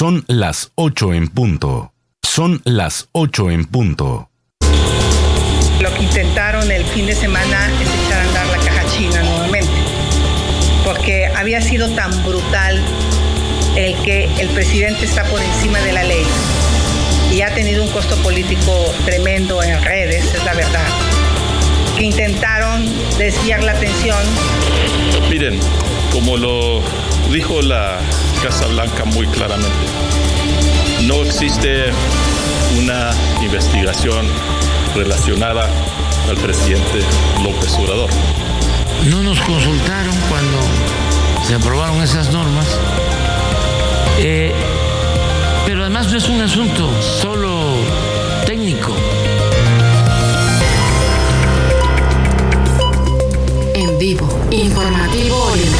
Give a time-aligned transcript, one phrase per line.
[0.00, 1.92] Son las 8 en punto.
[2.22, 4.30] Son las 8 en punto.
[5.78, 9.70] Lo que intentaron el fin de semana es echar a andar la caja china nuevamente,
[10.86, 12.82] porque había sido tan brutal
[13.76, 16.24] el que el presidente está por encima de la ley
[17.30, 20.88] y ha tenido un costo político tremendo en redes, es la verdad,
[21.98, 22.86] que intentaron
[23.18, 24.24] desviar la atención.
[25.28, 25.60] Miren,
[26.12, 26.80] como lo
[27.30, 27.98] dijo la
[28.42, 29.70] Casa Blanca muy claramente,
[31.06, 31.86] no existe
[32.78, 33.10] una
[33.42, 34.26] investigación
[34.94, 35.68] relacionada
[36.28, 37.00] al presidente
[37.42, 38.10] López Obrador.
[39.08, 40.58] No nos consultaron cuando
[41.46, 42.66] se aprobaron esas normas,
[44.18, 44.52] eh,
[45.66, 47.76] pero además no es un asunto solo
[48.46, 48.94] técnico.
[53.74, 55.79] En vivo, informativo Oriente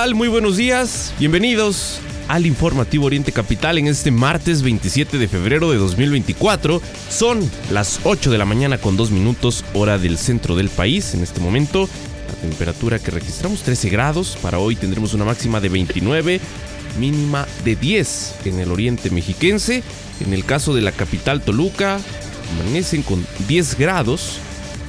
[0.00, 0.14] Tal?
[0.14, 1.12] Muy buenos días.
[1.18, 6.80] Bienvenidos al informativo Oriente Capital en este martes 27 de febrero de 2024.
[7.10, 7.38] Son
[7.70, 11.12] las 8 de la mañana con 2 minutos hora del centro del país.
[11.12, 11.86] En este momento
[12.28, 14.38] la temperatura que registramos 13 grados.
[14.40, 16.40] Para hoy tendremos una máxima de 29,
[16.98, 19.82] mínima de 10 en el oriente mexiquense.
[20.24, 22.00] En el caso de la capital Toluca,
[22.58, 24.38] amanecen con 10 grados.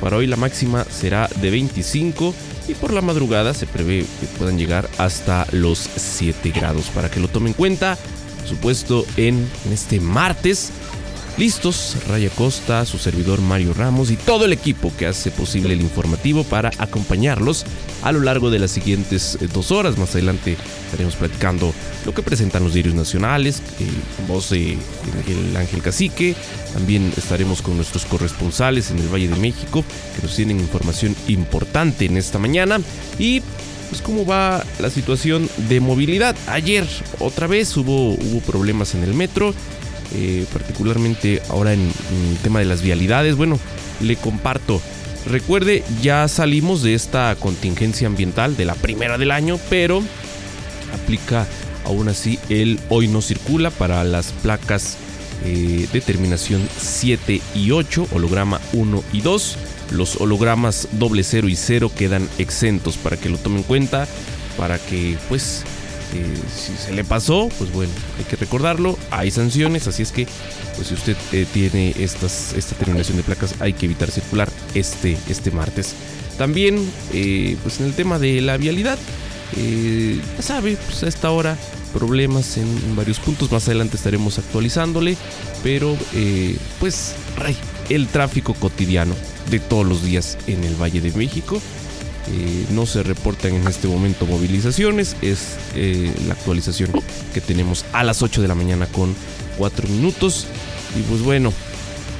[0.01, 2.33] Para hoy la máxima será de 25
[2.67, 6.89] y por la madrugada se prevé que puedan llegar hasta los 7 grados.
[6.89, 7.97] Para que lo tomen en cuenta,
[8.45, 10.71] supuesto, en, en este martes.
[11.37, 15.81] Listos, Raya Costa, su servidor Mario Ramos y todo el equipo que hace posible el
[15.81, 17.65] informativo para acompañarlos
[18.03, 19.97] a lo largo de las siguientes eh, dos horas.
[19.97, 21.73] Más adelante estaremos platicando
[22.05, 23.87] lo que presentan los diarios nacionales, eh,
[24.27, 24.77] voz de
[25.17, 26.35] Miguel Ángel Cacique.
[26.73, 29.83] También estaremos con nuestros corresponsales en el Valle de México
[30.15, 32.79] que nos tienen información importante en esta mañana.
[33.17, 33.41] Y
[33.89, 36.35] pues cómo va la situación de movilidad.
[36.47, 36.87] Ayer
[37.19, 39.53] otra vez hubo, hubo problemas en el metro.
[40.13, 43.35] Eh, particularmente ahora en, el tema de las vialidades.
[43.35, 43.59] Bueno,
[44.01, 44.81] le comparto.
[45.25, 50.03] Recuerde, ya salimos de esta contingencia ambiental de la primera del año, pero
[50.93, 51.47] aplica
[51.85, 54.97] aún así el hoy no circula para las placas
[55.45, 59.57] eh, de terminación 7 y 8, holograma 1 y 2.
[59.91, 64.07] Los hologramas doble 0 y 0 quedan exentos para que lo tomen en cuenta,
[64.57, 65.63] para que pues
[66.13, 70.27] eh, si se le pasó, pues bueno, hay que recordarlo, hay sanciones, así es que
[70.75, 75.17] pues si usted eh, tiene estas, esta terminación de placas hay que evitar circular este,
[75.29, 75.93] este martes.
[76.37, 78.97] También eh, pues en el tema de la vialidad,
[79.55, 81.57] ya sabe, pues a esta hora
[81.93, 85.17] problemas en, varios puntos, más adelante estaremos actualizándole,
[85.61, 85.97] pero
[86.79, 87.15] pues
[87.89, 89.13] el tráfico cotidiano
[89.49, 91.61] de todos los días en el Valle de México.
[92.29, 95.15] Eh, no se reportan en este momento movilizaciones.
[95.21, 96.91] Es eh, la actualización
[97.33, 99.15] que tenemos a las 8 de la mañana con
[99.57, 100.47] 4 minutos.
[100.97, 101.51] Y pues bueno,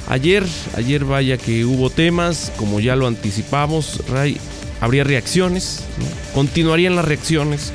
[0.08, 0.44] ayer,
[0.76, 4.38] ayer vaya que hubo temas, como ya lo anticipamos, Ray,
[4.80, 6.34] habría reacciones, ¿no?
[6.34, 7.72] continuarían las reacciones,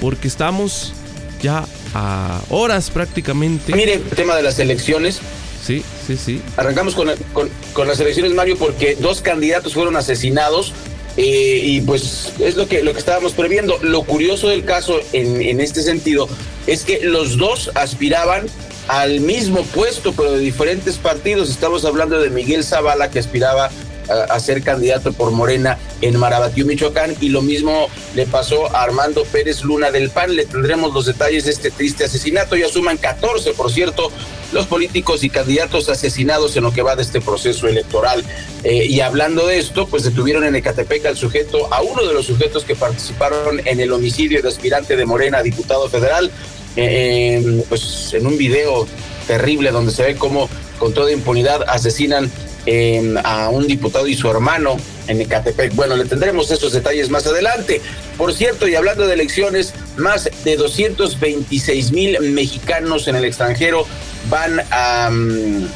[0.00, 0.92] porque estamos
[1.40, 3.74] ya a horas prácticamente.
[3.74, 5.20] Mire, el tema de las elecciones.
[5.64, 6.42] Sí, sí, sí.
[6.56, 10.72] Arrancamos con, con, con las elecciones, Mario, porque dos candidatos fueron asesinados
[11.16, 13.78] eh, y pues es lo que, lo que estábamos previendo.
[13.82, 16.28] Lo curioso del caso en, en este sentido
[16.66, 18.46] es que los dos aspiraban
[18.88, 21.50] al mismo puesto, pero de diferentes partidos.
[21.50, 23.70] Estamos hablando de Miguel Zavala, que aspiraba
[24.08, 29.24] a, ser candidato por Morena en Marabatío, Michoacán, y lo mismo le pasó a Armando
[29.24, 30.34] Pérez Luna del PAN.
[30.34, 32.56] Le tendremos los detalles de este triste asesinato.
[32.56, 34.10] Ya suman 14, por cierto,
[34.52, 38.24] los políticos y candidatos asesinados en lo que va de este proceso electoral.
[38.64, 42.26] Eh, y hablando de esto, pues detuvieron en Ecatepec al sujeto, a uno de los
[42.26, 46.30] sujetos que participaron en el homicidio de aspirante de Morena diputado federal,
[46.76, 48.86] eh, pues en un video
[49.26, 52.30] terrible donde se ve cómo con toda impunidad asesinan
[52.66, 54.76] eh, a un diputado y su hermano
[55.08, 55.74] en Ecatepec.
[55.74, 57.80] Bueno, le tendremos estos detalles más adelante.
[58.16, 63.86] Por cierto, y hablando de elecciones, más de 226 mil mexicanos en el extranjero
[64.30, 65.10] van a,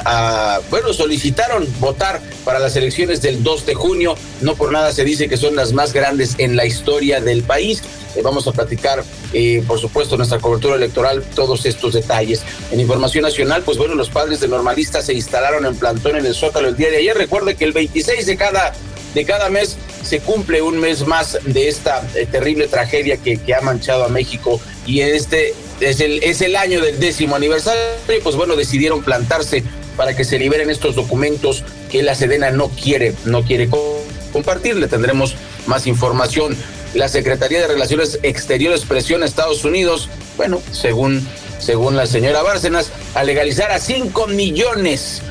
[0.05, 4.15] a, bueno, solicitaron votar para las elecciones del 2 de junio.
[4.41, 7.83] No por nada se dice que son las más grandes en la historia del país.
[8.15, 12.43] Eh, vamos a platicar, eh, por supuesto, nuestra cobertura electoral, todos estos detalles.
[12.71, 16.33] En Información Nacional, pues bueno, los padres de normalistas se instalaron en plantón en el
[16.33, 17.17] Zócalo el día de ayer.
[17.17, 18.73] Recuerde que el 26 de cada
[19.13, 23.61] de cada mes se cumple un mes más de esta eh, terrible tragedia que, ha
[23.61, 27.81] manchado a México y este es el, es el año del décimo aniversario,
[28.21, 29.63] pues bueno, decidieron plantarse
[29.97, 33.67] para que se liberen estos documentos que la Sedena no quiere, no quiere
[34.31, 34.75] compartir.
[34.75, 36.55] Le tendremos más información.
[36.93, 41.27] La Secretaría de Relaciones Exteriores presiona a Estados Unidos, bueno, según,
[41.59, 45.21] según la señora Bárcenas, a legalizar a 5 millones.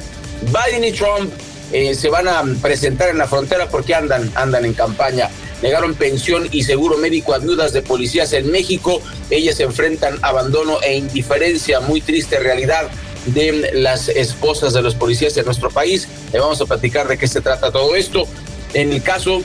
[0.43, 1.33] Biden y Trump
[1.73, 5.31] eh, se van a presentar en la frontera porque andan, andan en campaña.
[5.63, 9.01] Negaron pensión y seguro médico a viudas de policías en México.
[9.31, 12.89] Ellas enfrentan abandono e indiferencia, muy triste realidad
[13.27, 16.07] de las esposas de los policías en nuestro país.
[16.33, 18.29] Le vamos a platicar de qué se trata todo esto.
[18.75, 19.43] En el caso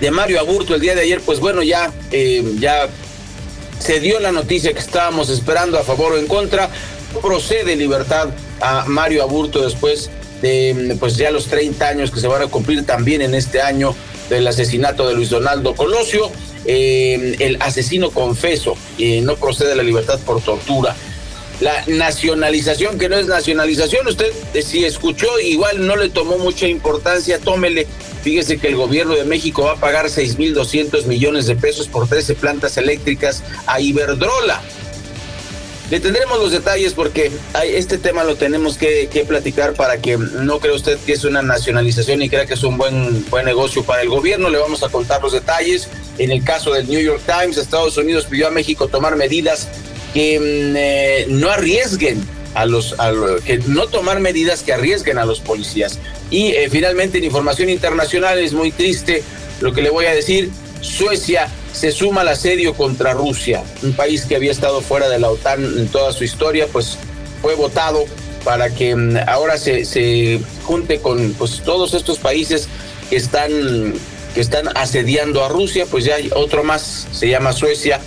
[0.00, 2.88] de Mario Aburto el día de ayer, pues bueno, ya, eh, ya
[3.78, 6.68] se dio la noticia que estábamos esperando a favor o en contra.
[7.22, 8.28] Procede libertad
[8.60, 10.10] a Mario Aburto después
[10.42, 13.94] de pues ya los 30 años que se van a cumplir también en este año
[14.28, 16.30] del asesinato de Luis Donaldo Colosio.
[16.64, 20.94] Eh, el asesino confeso eh, no procede a la libertad por tortura.
[21.60, 26.68] La nacionalización, que no es nacionalización, usted eh, si escuchó, igual no le tomó mucha
[26.68, 27.86] importancia, tómele.
[28.22, 32.34] Fíjese que el gobierno de México va a pagar 6.200 millones de pesos por 13
[32.34, 34.60] plantas eléctricas a Iberdrola.
[35.90, 37.32] Le tendremos los detalles porque
[37.64, 42.20] este tema lo tenemos que, platicar para que no crea usted que es una nacionalización
[42.20, 44.50] y crea que es un buen, buen negocio para el gobierno.
[44.50, 45.88] Le vamos a contar los detalles.
[46.18, 49.68] En el caso del New York Times, Estados Unidos pidió a México tomar medidas
[50.18, 50.40] que
[50.74, 52.20] eh, no arriesguen
[52.54, 52.96] a los,
[53.44, 56.00] que no tomar medidas que arriesguen a los policías.
[56.28, 59.22] Y eh, finalmente en información internacional es muy triste
[59.60, 60.50] lo que le voy a decir.
[60.80, 65.30] Suecia se suma al asedio contra Rusia, un país que había estado fuera de la
[65.30, 66.98] OTAN en toda su historia, pues
[67.40, 68.04] fue votado
[68.44, 68.96] para que
[69.28, 72.68] ahora se, se junte con pues, todos estos países
[73.08, 73.94] que están,
[74.34, 78.00] que están asediando a Rusia, pues ya hay otro más, se llama Suecia.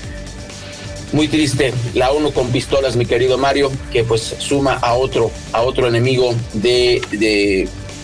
[1.13, 5.62] Muy triste, la ONU con pistolas, mi querido Mario, que pues suma a otro, a
[5.62, 7.02] otro enemigo de,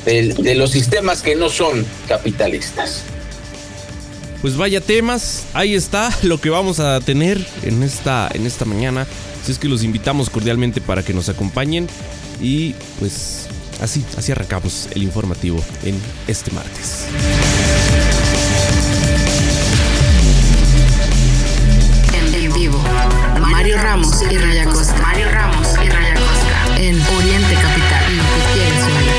[0.05, 3.03] de, los sistemas que no son capitalistas.
[4.41, 9.07] Pues vaya temas, ahí está lo que vamos a tener en esta, en esta mañana.
[9.41, 11.87] Así es que los invitamos cordialmente para que nos acompañen
[12.41, 13.47] y pues
[13.81, 15.95] así, así arrancamos el informativo en
[16.27, 17.05] este martes.
[23.77, 24.97] Mario Ramos y Raya Costa.
[25.03, 26.77] Mario Ramos y Raya Costa.
[26.79, 28.17] En Oriente Capital.
[28.17, 29.11] Lo que quieres oír.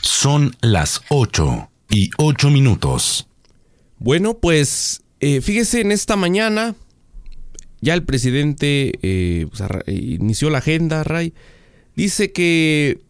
[0.00, 3.26] Son las 8 y 8 minutos.
[3.98, 6.76] Bueno, pues eh, fíjese en esta mañana,
[7.80, 11.34] ya el presidente eh, pues, inició la agenda, Ray.
[11.96, 13.00] Dice que,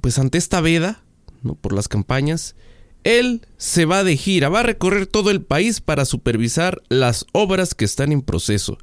[0.00, 1.02] pues ante esta veda,
[1.42, 1.56] ¿no?
[1.56, 2.54] por las campañas,
[3.04, 7.74] él se va de gira, va a recorrer todo el país para supervisar las obras
[7.74, 8.78] que están en proceso.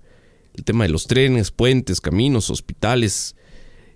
[0.53, 3.35] El tema de los trenes, puentes, caminos, hospitales.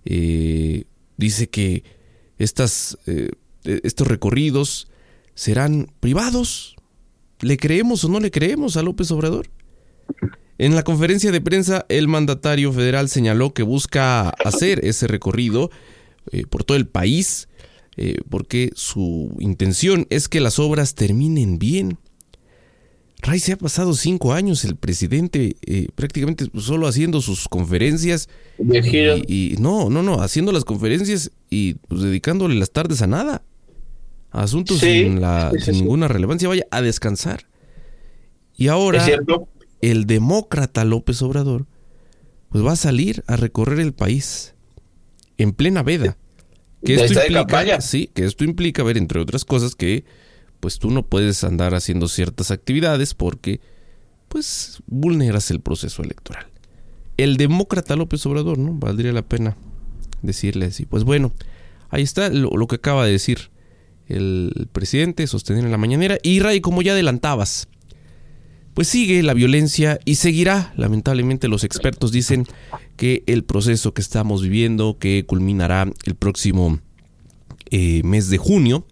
[0.04, 0.86] Eh,
[1.18, 1.84] dice que
[2.38, 3.30] estas, eh,
[3.64, 4.88] estos recorridos
[5.36, 6.76] serán privados.
[7.42, 9.50] ¿Le creemos o no le creemos a López Obrador?
[10.58, 15.70] En la conferencia de prensa, el mandatario federal señaló que busca hacer ese recorrido
[16.32, 17.50] eh, por todo el país
[17.98, 21.98] eh, porque su intención es que las obras terminen bien.
[23.22, 29.54] Ray se ha pasado cinco años el presidente eh, prácticamente solo haciendo sus conferencias y,
[29.54, 33.42] y, no, no, no, haciendo las conferencias y pues, dedicándole las tardes a nada,
[34.32, 37.48] a asuntos sí, sin, la, sí, sí, sin ninguna relevancia, vaya a descansar.
[38.58, 39.06] Y ahora
[39.82, 41.66] el demócrata López Obrador
[42.50, 44.56] pues va a salir a recorrer el país
[45.38, 46.18] en plena veda.
[46.86, 50.06] Que esto, implica, sí, que esto implica, ver, entre otras cosas, que
[50.60, 53.60] pues tú no puedes andar haciendo ciertas actividades porque
[54.30, 56.48] pues vulneras el proceso electoral.
[57.18, 58.74] El demócrata López Obrador, ¿no?
[58.74, 59.58] Valdría la pena
[60.22, 60.86] decirle así.
[60.86, 61.34] Pues bueno,
[61.90, 63.50] ahí está lo, lo que acaba de decir
[64.08, 66.18] el, el presidente, sostener en la mañanera.
[66.24, 67.68] Y Ray, como ya adelantabas,
[68.76, 70.74] pues sigue la violencia y seguirá.
[70.76, 72.46] Lamentablemente los expertos dicen
[72.98, 76.80] que el proceso que estamos viviendo, que culminará el próximo
[77.72, 78.86] eh, mes de junio,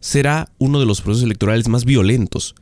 [0.00, 2.56] será uno de los procesos electorales más violentos.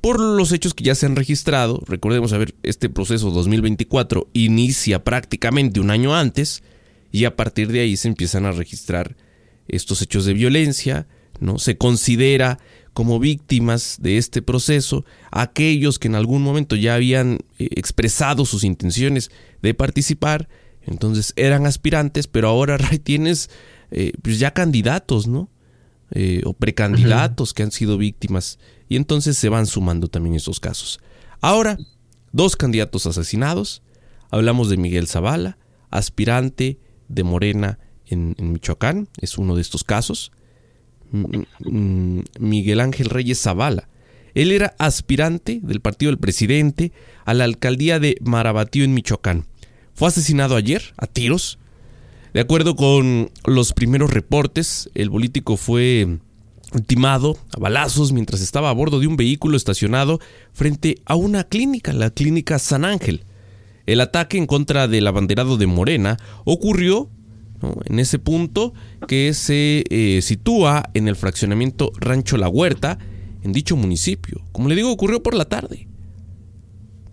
[0.00, 5.04] Por los hechos que ya se han registrado, recordemos, a ver, este proceso 2024 inicia
[5.04, 6.62] prácticamente un año antes
[7.12, 9.14] y a partir de ahí se empiezan a registrar
[9.68, 11.06] estos hechos de violencia,
[11.38, 11.58] ¿no?
[11.58, 12.58] Se considera
[12.92, 18.64] como víctimas de este proceso aquellos que en algún momento ya habían eh, expresado sus
[18.64, 19.30] intenciones
[19.62, 20.48] de participar,
[20.82, 23.50] entonces eran aspirantes, pero ahora tienes
[23.90, 25.48] eh, pues ya candidatos, ¿no?
[26.14, 31.00] Eh, o precandidatos que han sido víctimas y entonces se van sumando también estos casos.
[31.40, 31.78] Ahora,
[32.32, 33.82] dos candidatos asesinados,
[34.30, 35.56] hablamos de Miguel Zavala,
[35.90, 40.32] aspirante de Morena en Michoacán, es uno de estos casos,
[41.12, 43.88] Miguel Ángel Reyes Zavala.
[44.34, 46.92] Él era aspirante del partido del presidente
[47.24, 49.46] a la alcaldía de Marabatío en Michoacán.
[49.94, 51.58] Fue asesinado ayer a tiros.
[52.32, 56.18] De acuerdo con los primeros reportes, el político fue
[56.72, 60.18] ultimado a balazos mientras estaba a bordo de un vehículo estacionado
[60.54, 63.24] frente a una clínica, la clínica San Ángel.
[63.84, 67.10] El ataque en contra del abanderado de Morena ocurrió
[67.84, 68.74] en ese punto
[69.06, 72.98] que se eh, sitúa en el fraccionamiento Rancho La Huerta,
[73.42, 74.42] en dicho municipio.
[74.52, 75.88] Como le digo, ocurrió por la tarde.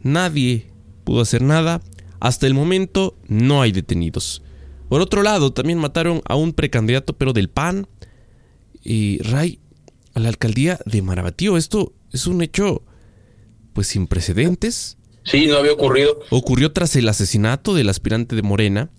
[0.01, 0.67] Nadie
[1.03, 1.81] pudo hacer nada.
[2.19, 4.41] Hasta el momento no hay detenidos.
[4.89, 7.87] Por otro lado, también mataron a un precandidato, pero del PAN,
[8.83, 9.59] y Ray,
[10.13, 11.57] a la alcaldía de Marabatío.
[11.57, 12.83] Esto es un hecho,
[13.73, 14.97] pues sin precedentes.
[15.23, 16.19] Sí, no había ocurrido.
[16.31, 18.89] Ocurrió tras el asesinato del aspirante de Morena,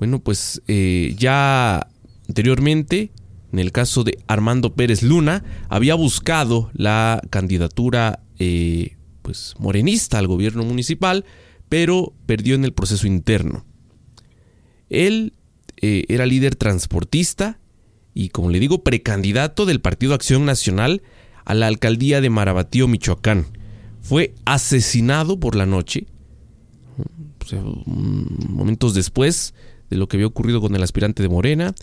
[0.00, 1.86] bueno, pues eh, ya
[2.26, 3.12] anteriormente,
[3.52, 10.26] en el caso de Armando Pérez Luna, había buscado la candidatura eh, pues, morenista al
[10.26, 11.26] gobierno municipal,
[11.68, 13.66] pero perdió en el proceso interno.
[14.88, 15.34] Él
[15.76, 17.60] eh, era líder transportista
[18.14, 21.02] y, como le digo, precandidato del Partido Acción Nacional
[21.44, 23.48] a la alcaldía de Marabatío, Michoacán.
[24.00, 26.06] Fue asesinado por la noche.
[28.48, 29.52] momentos después
[29.90, 31.74] de lo que había ocurrido con el aspirante de Morena.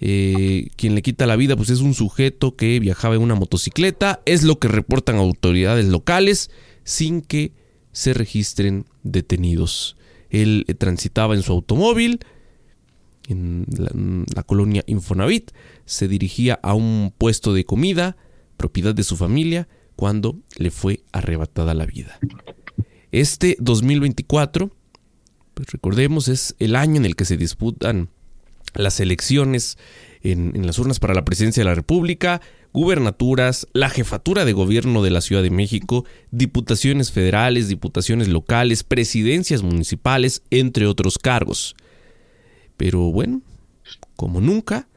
[0.00, 4.20] Eh, quien le quita la vida pues es un sujeto que viajaba en una motocicleta,
[4.26, 6.50] es lo que reportan autoridades locales
[6.82, 7.52] sin que
[7.92, 9.96] se registren detenidos.
[10.30, 12.20] Él eh, transitaba en su automóvil
[13.28, 15.52] en la, colonia Infonavit,
[15.84, 18.16] se dirigía a un puesto de comida,
[18.56, 22.18] propiedad de su familia, cuando le fue arrebatada la vida.
[23.12, 24.70] Este 2024
[25.54, 28.10] pues recordemos, es el año en el que se disputan
[28.74, 29.78] las elecciones
[30.22, 32.40] en, las urnas para la presidencia de la República,
[32.72, 39.62] gubernaturas, la jefatura de gobierno de la Ciudad de México, diputaciones federales, diputaciones locales, presidencias
[39.62, 41.76] municipales, entre otros cargos.
[42.76, 43.42] Pero bueno,
[44.16, 44.88] como nunca,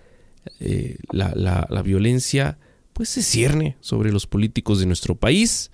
[0.60, 2.58] eh, la, violencia
[2.94, 5.70] pues se cierne sobre los políticos de nuestro país.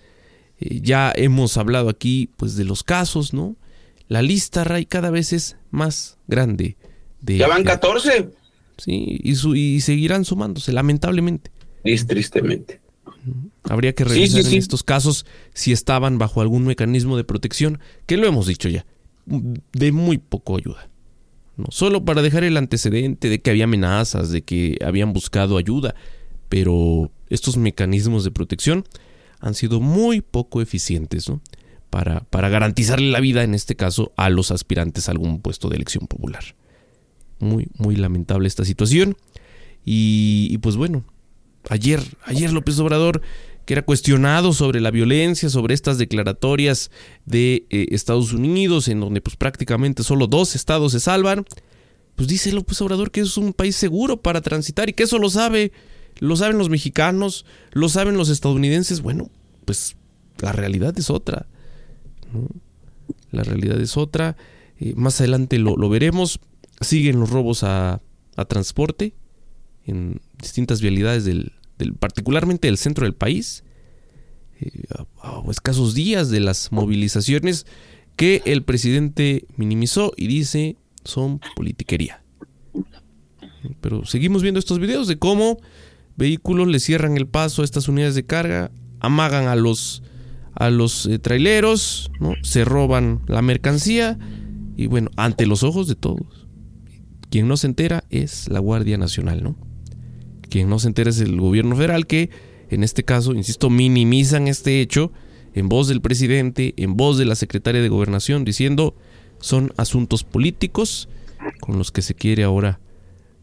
[0.60, 3.56] Eh, ya hemos hablado aquí pues de los casos, ¿no?
[4.14, 6.78] La lista, Ray, cada vez es más grande.
[7.20, 8.30] De, ya van 14.
[8.78, 11.50] sí, y, seguirán sumándose, lamentablemente.
[12.06, 12.80] tristemente.
[13.64, 18.28] Habría que revisar en estos casos si estaban bajo algún mecanismo de protección, que lo
[18.28, 18.86] hemos dicho ya,
[19.26, 20.92] de muy poco ayuda.
[21.58, 25.96] No solo para dejar el antecedente de que había amenazas, de que habían buscado ayuda,
[26.50, 28.86] pero estos mecanismos de protección
[29.40, 31.28] han sido muy poco eficientes.
[31.28, 31.42] ¿no?
[31.94, 36.08] Para, garantizarle la vida, en este caso, a los aspirantes a algún puesto de elección
[36.08, 36.44] popular.
[37.38, 39.16] Muy, muy lamentable esta situación.
[39.86, 41.06] Y, pues bueno,
[41.70, 43.22] ayer, ayer López Obrador,
[43.66, 46.90] que era cuestionado sobre la violencia, sobre estas declaratorias
[47.28, 51.46] de eh, Estados Unidos, en donde pues prácticamente solo dos estados se salvan,
[52.16, 55.30] pues dice López Obrador que es un país seguro para transitar y que eso lo
[55.30, 55.72] sabe,
[56.20, 59.02] lo saben los mexicanos, lo saben los estadounidenses.
[59.02, 59.30] Bueno,
[59.66, 59.96] pues
[60.40, 61.46] la realidad es otra.
[63.32, 64.38] La realidad es otra.
[64.80, 66.40] Eh, más adelante lo, veremos.
[66.82, 68.02] Siguen los robos a,
[68.48, 69.14] transporte
[69.86, 71.52] en distintas vialidades del,
[72.00, 73.64] particularmente del centro del país.
[74.60, 74.84] Eh,
[75.22, 77.66] a, escasos días de las movilizaciones
[78.16, 82.24] que el presidente minimizó y dice son politiquería.
[83.82, 85.58] Pero seguimos viendo estos videos de cómo
[86.16, 90.04] vehículos le cierran el paso a estas unidades de carga, amagan a los
[90.56, 94.18] a los eh, traileros, se roban la mercancía
[94.76, 96.48] y bueno, ante los ojos de todos.
[97.30, 99.56] Quien no se entera es la Guardia Nacional, ¿no?
[100.50, 102.30] Quien no se entera es el gobierno federal que
[102.70, 105.12] en este caso, insisto, minimizan este hecho
[105.54, 108.96] en voz del presidente, en voz de la secretaria de gobernación, diciendo
[109.40, 111.10] son asuntos políticos
[111.60, 112.80] con los que se quiere ahora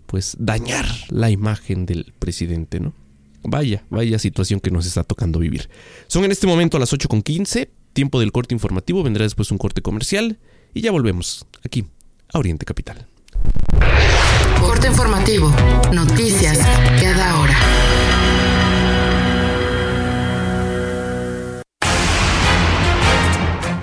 [0.06, 2.94] pues dañar la imagen del presidente, ¿no?
[3.42, 5.68] Vaya, vaya situación que nos está tocando vivir.
[6.06, 9.82] Son en este momento a las 8.15, tiempo del corte informativo, vendrá después un corte
[9.82, 10.38] comercial
[10.75, 11.87] y ya volvemos aquí
[12.32, 13.06] a Oriente Capital.
[14.61, 15.52] Corte informativo,
[15.92, 16.59] noticias
[17.00, 17.56] cada hora.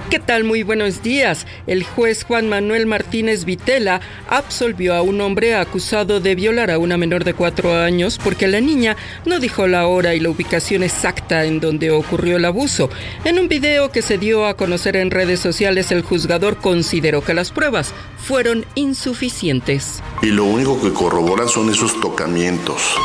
[0.09, 0.45] ¿Qué tal?
[0.45, 1.45] Muy buenos días.
[1.67, 3.99] El juez Juan Manuel Martínez Vitela
[4.29, 8.61] absolvió a un hombre acusado de violar a una menor de cuatro años porque la
[8.61, 8.95] niña
[9.25, 12.89] no dijo la hora y la ubicación exacta en donde ocurrió el abuso.
[13.25, 17.33] En un video que se dio a conocer en redes sociales, el juzgador consideró que
[17.33, 20.01] las pruebas fueron insuficientes.
[20.21, 22.95] Y lo único que corroboran son esos tocamientos.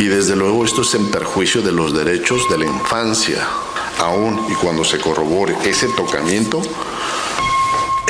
[0.00, 3.38] Y desde luego esto es en perjuicio de los derechos de la infancia
[3.98, 6.62] aún y cuando se corrobore ese tocamiento,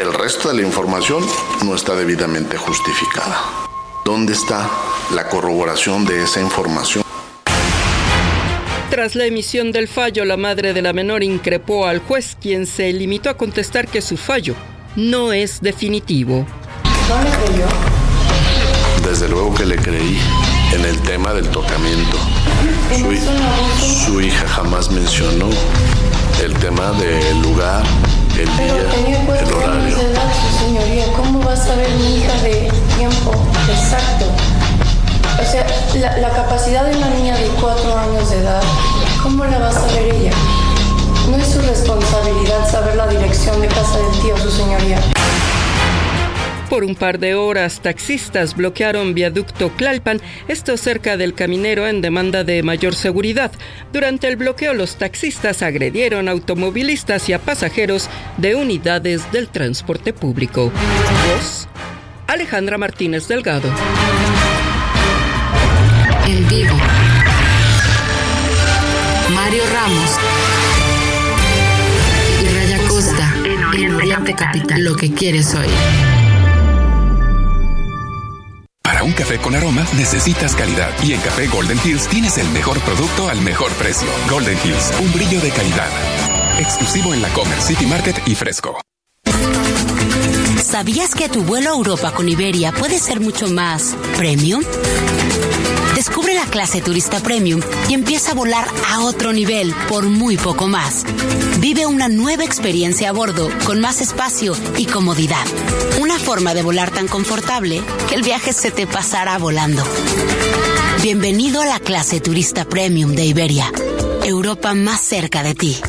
[0.01, 1.25] el resto de la información
[1.65, 3.41] no está debidamente justificada.
[4.05, 4.69] ¿Dónde está
[5.15, 7.05] la corroboración de esa información?
[8.91, 12.93] Tras la emisión del fallo, la madre de la menor increpó al juez, quien se
[12.93, 14.55] limitó a contestar que su fallo
[14.97, 16.47] no es definitivo.
[17.09, 17.67] ¿No le creyó?
[19.09, 20.19] Desde luego que le creí
[20.73, 22.17] en el tema del tocamiento.
[22.97, 25.49] Su, su hija jamás mencionó
[26.43, 27.83] el tema del lugar,
[28.39, 29.97] el día, el horario.
[30.59, 33.33] señoría, ¿cómo va a saber mi hija de tiempo
[33.69, 34.27] exacto?
[35.41, 38.63] O sea, la, la capacidad de una niña de cuatro años de edad,
[39.23, 40.33] ¿cómo la va a saber ella?
[41.31, 45.01] No es su responsabilidad saber la dirección de casa del tío, su señoría.
[46.73, 52.45] Por un par de horas, taxistas bloquearon viaducto Clalpan, esto cerca del caminero en demanda
[52.45, 53.53] de mayor seguridad.
[53.93, 60.15] Durante el bloqueo, los taxistas agredieron a automovilistas y a pasajeros de unidades del transporte
[60.15, 60.73] público.
[61.35, 61.69] Voz,
[62.27, 63.69] Alejandra Martínez Delgado.
[66.27, 66.75] En vivo.
[69.35, 70.11] Mario Ramos.
[72.41, 73.35] Y Raya Costa.
[73.77, 74.83] En Oriente Capital.
[74.83, 76.12] Lo que quieres oír.
[78.83, 82.81] Para un café con aroma necesitas calidad y en Café Golden Hills tienes el mejor
[82.81, 84.09] producto al mejor precio.
[84.29, 85.89] Golden Hills, un brillo de calidad.
[86.59, 88.81] Exclusivo en la Comer City Market y Fresco.
[90.63, 94.63] ¿Sabías que tu vuelo a Europa con Iberia puede ser mucho más premium?
[96.05, 100.67] Descubre la clase turista premium y empieza a volar a otro nivel por muy poco
[100.67, 101.05] más.
[101.61, 105.47] Vive una nueva experiencia a bordo con más espacio y comodidad.
[106.01, 109.85] Una forma de volar tan confortable que el viaje se te pasará volando.
[111.03, 113.71] Bienvenido a la clase turista premium de Iberia.
[114.25, 115.81] Europa más cerca de ti.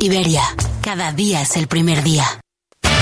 [0.00, 0.42] Iberia,
[0.82, 2.41] cada día es el primer día.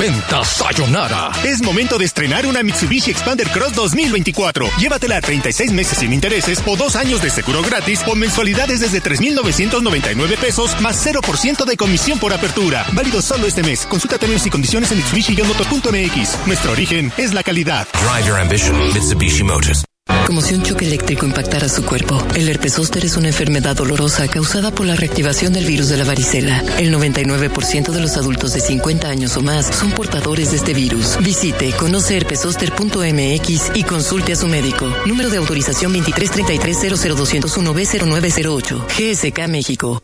[0.00, 1.30] Venta Sayonara.
[1.44, 4.66] Es momento de estrenar una Mitsubishi Expander Cross 2024.
[4.78, 9.02] Llévatela a 36 meses sin intereses o dos años de seguro gratis o mensualidades desde
[9.02, 12.86] 3,999 pesos más 0% de comisión por apertura.
[12.92, 13.84] Válido solo este mes.
[13.84, 16.46] Consulta términos y condiciones en mitsubishi-motor.mx.
[16.46, 17.86] Nuestro origen es la calidad.
[17.92, 19.84] Drive your ambition, Mitsubishi Motors.
[20.27, 22.25] Como si un choque eléctrico impactara su cuerpo.
[22.35, 26.05] El herpes zóster es una enfermedad dolorosa causada por la reactivación del virus de la
[26.05, 26.62] varicela.
[26.79, 31.16] El 99% de los adultos de 50 años o más son portadores de este virus.
[31.20, 34.94] Visite conoceherpesoster.mx y consulte a su médico.
[35.07, 38.85] Número de autorización 2333-00201B0908.
[38.87, 40.03] GSK México.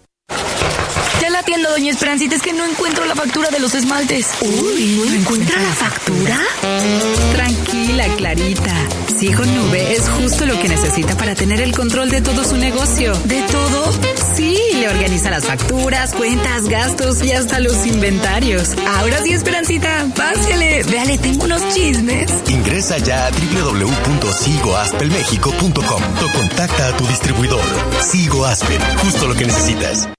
[1.20, 4.26] Ya la atiendo, doña Esperancita, es que no encuentro la factura de los esmaltes.
[4.40, 6.40] Uy, ¿no encuentra la factura?
[7.32, 8.85] Tranquila, Clarita.
[9.18, 13.14] Sigo Nube es justo lo que necesita para tener el control de todo su negocio.
[13.24, 13.90] ¿De todo?
[14.34, 18.74] Sí, le organiza las facturas, cuentas, gastos y hasta los inventarios.
[18.98, 20.82] Ahora sí, Esperancita, pásele.
[20.82, 22.30] Véale, tengo unos chismes.
[22.48, 27.64] Ingresa ya a www.sigoaspelmexico.com o contacta a tu distribuidor.
[28.02, 30.10] Sigo Aspel, justo lo que necesitas.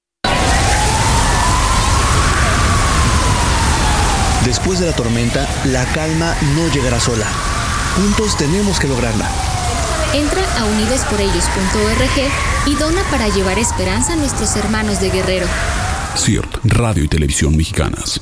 [4.44, 7.28] Después de la tormenta, la calma no llegará sola.
[7.98, 9.28] Juntos tenemos que lograrla.
[10.14, 15.48] Entra a unidosporellos.org y dona para llevar esperanza a nuestros hermanos de Guerrero.
[16.16, 18.22] CIRT, Radio y Televisión Mexicanas.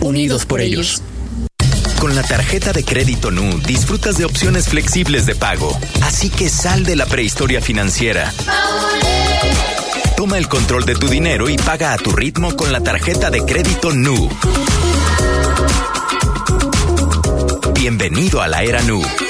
[0.00, 1.02] Unidos por ellos.
[2.00, 5.78] Con la tarjeta de crédito NU disfrutas de opciones flexibles de pago.
[6.00, 8.32] Así que sal de la prehistoria financiera.
[10.16, 13.44] Toma el control de tu dinero y paga a tu ritmo con la tarjeta de
[13.44, 14.30] crédito NU.
[17.80, 19.29] Bienvenido a la era NU.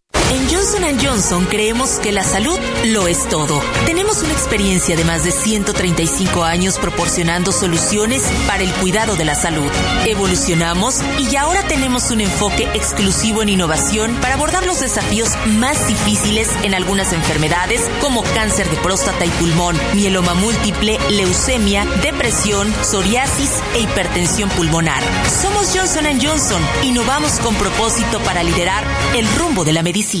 [0.31, 3.61] En Johnson⁇ Johnson creemos que la salud lo es todo.
[3.85, 9.35] Tenemos una experiencia de más de 135 años proporcionando soluciones para el cuidado de la
[9.35, 9.69] salud.
[10.05, 16.47] Evolucionamos y ahora tenemos un enfoque exclusivo en innovación para abordar los desafíos más difíciles
[16.63, 23.81] en algunas enfermedades como cáncer de próstata y pulmón, mieloma múltiple, leucemia, depresión, psoriasis e
[23.81, 25.03] hipertensión pulmonar.
[25.41, 26.61] Somos Johnson⁇ Johnson.
[26.83, 30.20] Innovamos con propósito para liderar el rumbo de la medicina.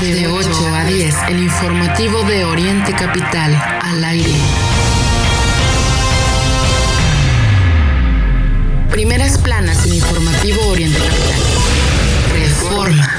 [0.00, 4.32] De 8 a 10, el informativo de Oriente Capital, al aire.
[8.90, 11.41] Primeras planas en informativo Oriente Capital.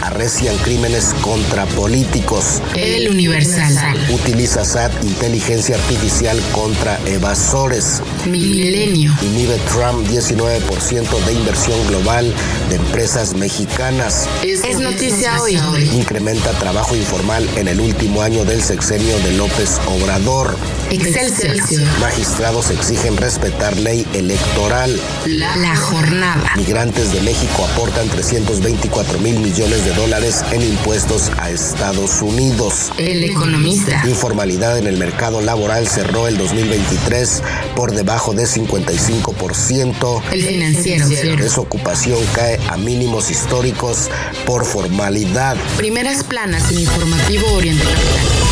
[0.01, 2.61] Arrecian crímenes contra políticos.
[2.75, 3.95] El Universal.
[4.11, 8.01] Utiliza SAT inteligencia artificial contra evasores.
[8.25, 9.13] Milenio.
[9.21, 12.33] Inhibe Trump 19% de inversión global
[12.69, 14.27] de empresas mexicanas.
[14.43, 15.57] Es, noticia hoy.
[15.93, 20.57] Incrementa trabajo informal en el último año del sexenio de López Obrador.
[20.93, 21.87] Excelsior.
[21.99, 24.99] Magistrados exigen respetar ley electoral.
[25.25, 26.53] La, jornada.
[26.55, 32.91] Migrantes de México aportan 324 mil millones de dólares en impuestos a Estados Unidos.
[32.97, 34.03] El economista.
[34.07, 37.41] Informalidad en el mercado laboral cerró el 2023
[37.75, 40.21] por debajo de 55%.
[40.31, 41.07] El financiero.
[41.37, 44.11] Desocupación cae a mínimos históricos
[44.45, 45.57] por formalidad.
[45.77, 48.42] Primeras planas en informativo Oriente Capital.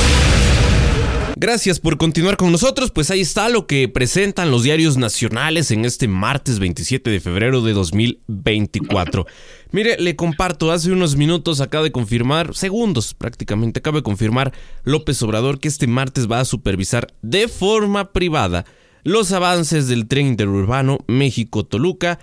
[1.41, 2.91] Gracias por continuar con nosotros.
[2.91, 7.63] Pues ahí está lo que presentan los diarios nacionales en este martes 27 de febrero
[7.63, 9.25] de 2024.
[9.71, 15.19] Mire, le comparto, hace unos minutos acaba de confirmar, segundos prácticamente, acaba de confirmar López
[15.23, 18.65] Obrador que este martes va a supervisar de forma privada
[19.03, 22.19] los avances del tren interurbano México-Toluca,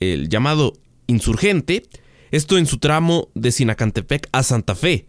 [0.00, 0.72] el llamado
[1.06, 1.84] insurgente,
[2.32, 5.06] esto en su tramo de Sinacantepec a Santa Fe.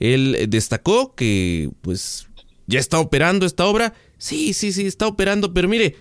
[0.00, 2.26] Él destacó que pues
[2.66, 3.94] ¿Ya está operando esta obra?
[4.18, 5.96] Sí, sí, sí, está operando, pero mire,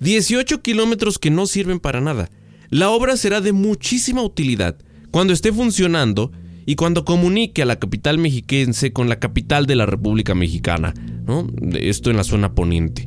[0.00, 2.30] 18 kilómetros que no sirven para nada.
[2.70, 4.76] La obra será de muchísima utilidad
[5.10, 6.32] cuando esté funcionando
[6.66, 10.94] y cuando comunique a la capital mexiquense con la capital de la República Mexicana,
[11.26, 11.46] ¿no?
[11.72, 13.06] Esto en la zona poniente.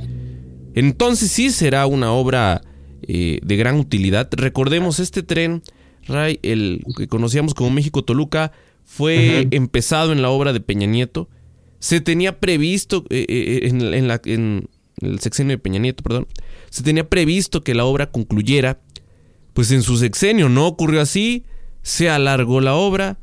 [0.76, 2.62] Entonces sí será una obra
[3.04, 4.28] eh, de gran utilidad.
[4.32, 5.62] Recordemos, este tren,
[6.08, 8.52] Ray, el que conocíamos como México Toluca,
[8.84, 11.30] fue empezado en la obra de Peña Nieto
[11.84, 14.70] se tenía previsto eh, eh, en, la, en,
[15.02, 16.28] el sexenio de Peña Nieto, perdón,
[16.70, 18.80] se tenía previsto que la obra concluyera,
[19.52, 21.44] pues en su sexenio no ocurrió así,
[21.82, 23.20] se alargó la obra,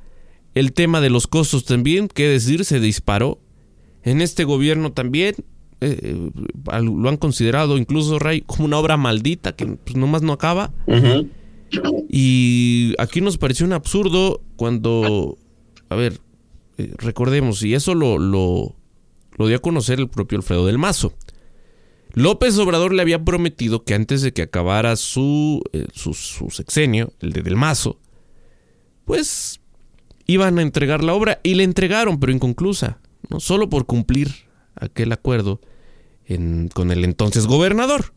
[0.55, 3.41] el tema de los costos también, qué decir, se disparó.
[4.03, 5.37] En este gobierno también
[5.81, 6.31] eh,
[6.83, 10.71] lo han considerado incluso Ray como una obra maldita que pues, nomás no acaba.
[12.11, 15.39] Y aquí nos pareció un absurdo cuando,
[15.89, 16.21] a ver,
[16.81, 18.75] eh, recordemos, y eso lo, lo,
[19.47, 21.13] dio a conocer el propio Alfredo del Mazo.
[22.13, 26.15] López Obrador le había prometido que antes de que acabara su, eh, su,
[26.51, 27.99] sexenio, el de Del Mazo,
[29.05, 29.61] pues
[30.27, 35.13] iban a entregar la obra y le entregaron, pero inconclusa, no solo por cumplir aquel
[35.13, 35.61] acuerdo
[36.75, 38.13] con el entonces gobernador.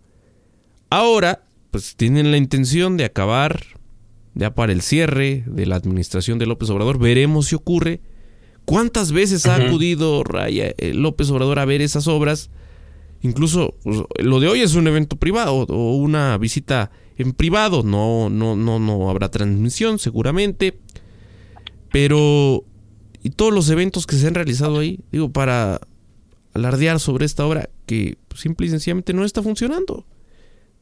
[0.91, 3.63] Ahora, pues tienen la intención de acabar
[4.35, 6.99] ya para el cierre de la administración de López Obrador.
[6.99, 8.01] Veremos si ocurre.
[8.65, 12.49] ¿Cuántas veces ha acudido Raya, eh, López Obrador a ver esas obras?
[13.21, 17.83] Incluso pues, lo de hoy es un evento privado o una visita en privado.
[17.83, 20.77] No, no, no, no habrá transmisión seguramente.
[21.91, 22.65] Pero
[23.23, 25.79] y todos los eventos que se han realizado ahí, digo, para
[26.53, 30.05] alardear sobre esta obra que simple y sencillamente no está funcionando.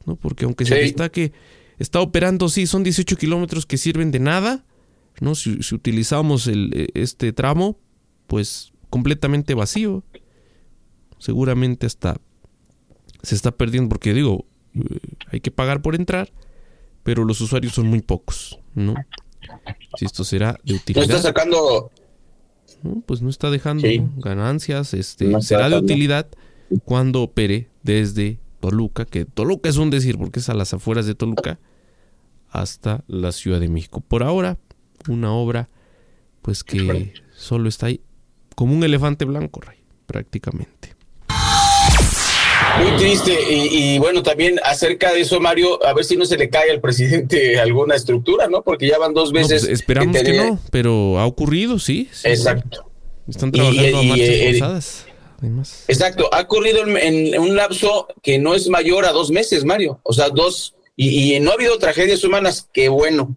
[0.04, 0.16] ¿no?
[0.16, 1.32] Porque aunque se está que
[1.78, 4.64] está operando, sí, son 18 kilómetros que sirven de nada.
[5.20, 5.34] ¿No?
[5.34, 7.78] Si, utilizamos el, e, este tramo,
[8.26, 10.04] pues completamente vacío.
[11.18, 12.16] Seguramente hasta
[13.22, 14.44] se está perdiendo, porque digo,
[14.74, 14.98] eh,
[15.30, 16.32] hay que pagar por entrar,
[17.02, 18.94] pero los usuarios son muy pocos, ¿no?
[19.96, 21.06] Si esto será de utilidad.
[21.06, 21.90] No está sacando.
[23.06, 24.94] pues no está dejando ganancias.
[24.94, 26.28] Este, será de utilidad
[26.84, 31.14] cuando opere desde Toluca, que Toluca es un decir porque es a las afueras de
[31.14, 31.58] Toluca,
[32.48, 34.00] hasta la Ciudad de México.
[34.00, 34.58] Por ahora,
[35.08, 35.68] una obra
[36.42, 38.00] pues que solo está ahí
[38.54, 40.94] como un elefante blanco, Rey, prácticamente.
[42.80, 43.36] Muy triste.
[43.50, 46.80] Y, bueno, también acerca de eso, Mario, a ver si no se le cae al
[46.80, 48.62] presidente alguna estructura, ¿no?
[48.62, 49.68] Porque ya van dos pues, veces.
[49.68, 52.08] esperamos que, no, pero ha ocurrido, sí.
[52.24, 52.90] Exacto.
[53.28, 55.06] Están trabajando a marchas eh, forzadas.
[55.88, 60.00] Exacto, ha ocurrido en, un lapso que no es mayor a dos meses, Mario.
[60.04, 63.36] O sea, dos, y, no ha habido tragedias humanas, qué bueno,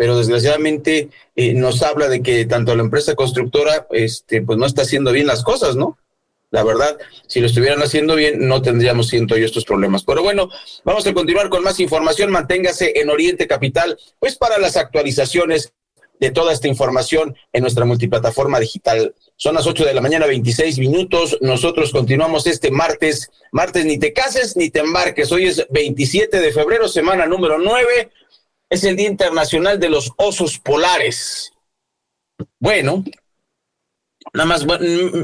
[0.00, 4.80] pero desgraciadamente eh, nos habla de que tanto la empresa constructora, este, pues no está
[4.80, 5.98] haciendo bien las cosas, ¿no?
[6.50, 10.02] La verdad, si lo estuvieran haciendo bien, no tendríamos, siento yo, estos problemas.
[10.04, 10.48] Pero bueno,
[10.84, 12.30] vamos a continuar con más información.
[12.30, 15.74] Manténgase en Oriente Capital, pues para las actualizaciones
[16.18, 19.14] de toda esta información en nuestra multiplataforma digital.
[19.36, 21.36] Son las 8 de la mañana, 26 minutos.
[21.42, 23.30] Nosotros continuamos este martes.
[23.52, 25.30] Martes, ni te cases ni te embarques.
[25.30, 28.10] Hoy es 27 de febrero, semana número 9.
[28.70, 31.52] Es el Día Internacional de los Osos Polares.
[32.58, 33.04] Bueno,
[34.32, 34.66] Nada más,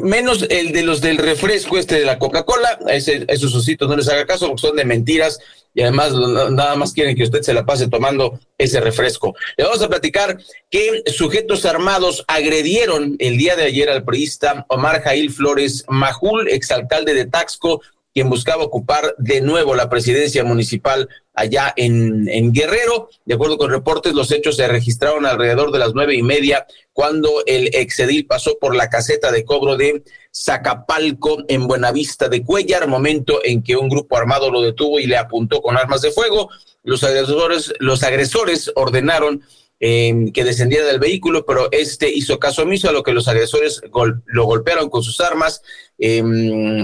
[0.03, 4.27] menos el de los del refresco este de la Coca-Cola, esos ositos no les haga
[4.27, 5.39] caso porque son de mentiras
[5.75, 9.37] y además nada más quieren que usted se la pase tomando ese refresco.
[9.59, 10.39] Le vamos a platicar
[10.71, 17.13] que sujetos armados agredieron el día de ayer al priista Omar Jail Flores Majul, exalcalde
[17.13, 17.83] de Taxco,
[18.17, 23.11] quien buscaba ocupar de nuevo la presidencia municipal allá en, Guerrero.
[23.27, 27.43] De acuerdo con reportes, los hechos se registraron alrededor de las nueve y media cuando
[27.45, 30.03] el exedil pasó por la caseta de cobro de
[30.35, 35.19] Zacapalco en Buenavista de Cuellar, momento en que un grupo armado lo detuvo y le
[35.19, 36.49] apuntó con armas de fuego.
[36.85, 39.43] Los agresores, los agresores ordenaron
[39.81, 43.83] eh, que descendiera del vehículo, pero este hizo caso omiso a lo que los agresores
[44.25, 45.63] lo golpearon con sus armas,
[45.99, 46.23] eh,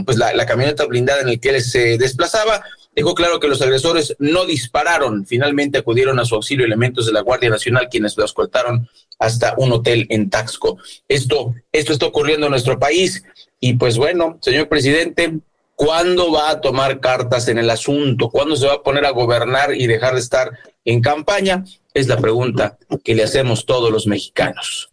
[0.04, 2.62] pues la, la, camioneta blindada en la que él se desplazaba.
[2.94, 7.22] Dejó claro que los agresores no dispararon, finalmente acudieron a su auxilio elementos de la
[7.22, 8.86] Guardia Nacional quienes lo escoltaron
[9.18, 10.76] hasta un hotel en Taxco.
[11.08, 13.24] Esto, esto está ocurriendo en nuestro país
[13.60, 15.38] y pues bueno, señor presidente,
[15.84, 18.30] ¿cuándo va a tomar cartas en el asunto?
[18.30, 20.50] ¿Cuándo se va a poner a gobernar y dejar de estar
[20.84, 21.64] en campaña?
[21.92, 24.92] Es la pregunta que le hacemos todos los mexicanos.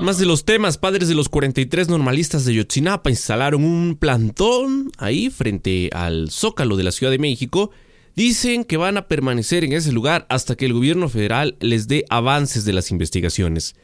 [0.00, 5.28] Más de los temas, padres de los 43 normalistas de Yotzinapa instalaron un plantón ahí
[5.28, 7.70] frente al Zócalo de la Ciudad de México.
[8.16, 12.04] Dicen que van a permanecer en ese lugar hasta que el gobierno federal les dé
[12.08, 13.74] avances de las investigaciones.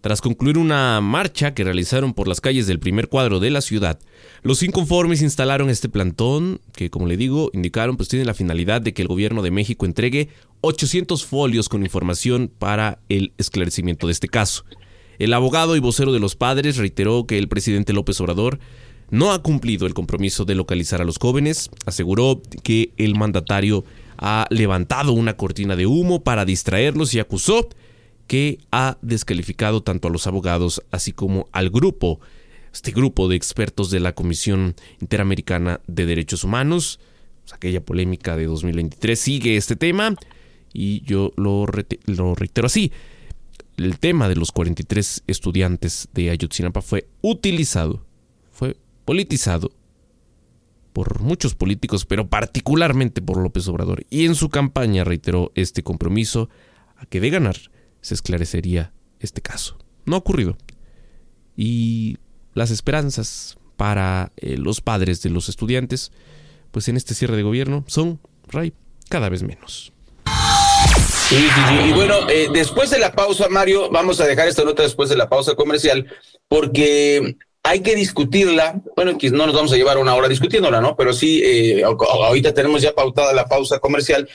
[0.00, 3.98] Tras concluir una marcha que realizaron por las calles del primer cuadro de la ciudad,
[4.42, 8.94] los inconformes instalaron este plantón que, como le digo, indicaron pues tiene la finalidad de
[8.94, 10.28] que el gobierno de México entregue
[10.60, 14.64] 800 folios con información para el esclarecimiento de este caso.
[15.18, 18.58] El abogado y vocero de los padres reiteró que el presidente López Obrador
[19.10, 23.84] no ha cumplido el compromiso de localizar a los jóvenes, aseguró que el mandatario
[24.18, 27.68] ha levantado una cortina de humo para distraerlos y acusó
[28.26, 32.20] que ha descalificado tanto a los abogados así como al grupo,
[32.72, 37.00] este grupo de expertos de la Comisión Interamericana de Derechos Humanos.
[37.42, 40.16] Pues, aquella polémica de 2023 sigue este tema
[40.72, 41.66] y yo lo,
[42.06, 42.92] lo reitero así.
[43.76, 48.04] El tema de los 43 estudiantes de Ayotzinapa fue utilizado,
[48.50, 49.70] fue politizado
[50.92, 54.04] por muchos políticos, pero particularmente por López Obrador.
[54.08, 56.48] Y en su campaña reiteró este compromiso
[56.96, 57.56] a que de ganar
[58.00, 59.78] se esclarecería este caso.
[60.04, 60.56] No ha ocurrido.
[61.56, 62.18] Y
[62.54, 66.12] las esperanzas para eh, los padres de los estudiantes,
[66.70, 68.72] pues en este cierre de gobierno son, Ray,
[69.08, 69.92] cada vez menos.
[71.30, 75.16] Y bueno, eh, después de la pausa, Mario, vamos a dejar esta nota después de
[75.16, 76.06] la pausa comercial,
[76.48, 78.80] porque hay que discutirla.
[78.94, 80.94] Bueno, no nos vamos a llevar una hora discutiéndola, ¿no?
[80.96, 84.28] Pero sí, eh, ahorita tenemos ya pautada la pausa comercial.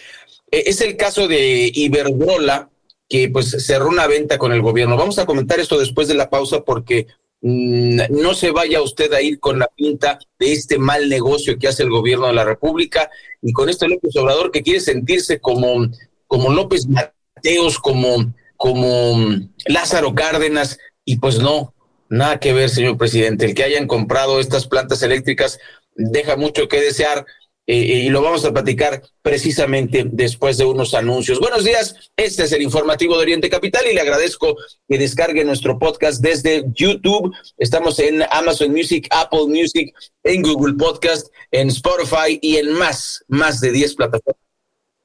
[0.51, 2.70] es el caso de Iberdrola,
[3.11, 4.95] que pues cerró una venta con el gobierno.
[4.95, 7.07] Vamos a comentar esto después de la pausa porque
[7.41, 11.67] mm, no se vaya usted a ir con la pinta de este mal negocio que
[11.67, 13.09] hace el gobierno de la República
[13.41, 15.89] y con este López Obrador que quiere sentirse como,
[16.25, 21.73] como López Mateos, como, como mm, Lázaro Cárdenas y pues no,
[22.11, 23.45] Nada que ver, señor presidente.
[23.45, 25.59] El que hayan comprado estas plantas eléctricas
[25.95, 27.25] deja mucho que desear
[27.73, 31.39] eh, y lo vamos a platicar precisamente después de unos anuncios.
[31.39, 34.57] Buenos días, este es el informativo de Oriente Capital y le agradezco
[34.89, 37.33] que descargue nuestro podcast desde YouTube.
[37.57, 43.61] Estamos en Amazon Music, Apple Music, en Google Podcast, en Spotify y en más, más
[43.61, 44.41] de 10 plataformas.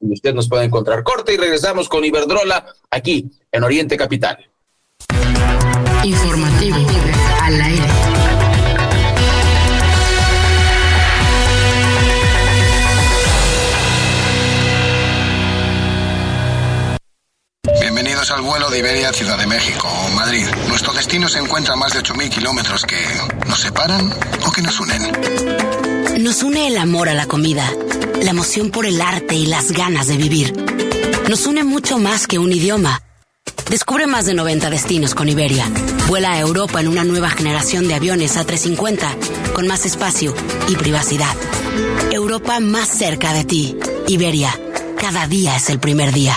[0.01, 4.45] Y usted nos puede encontrar corte y regresamos con Iberdrola aquí en Oriente Capital.
[6.03, 6.79] Informativo
[7.43, 8.06] al aire.
[18.31, 20.47] Al vuelo de Iberia Ciudad de México o Madrid.
[20.69, 22.97] Nuestro destino se encuentra a más de 8.000 kilómetros que
[23.47, 24.13] nos separan
[24.45, 25.13] o que nos unen.
[26.25, 27.71] Nos une el amor a la comida,
[28.21, 30.53] la emoción por el arte y las ganas de vivir.
[31.29, 33.01] Nos une mucho más que un idioma.
[33.71, 35.71] Descubre más de 90 destinos con Iberia.
[36.09, 40.35] Vuela a Europa en una nueva generación de aviones A350 con más espacio
[40.69, 41.37] y privacidad.
[42.11, 43.77] Europa más cerca de ti.
[44.09, 44.59] Iberia.
[44.99, 46.37] Cada día es el primer día.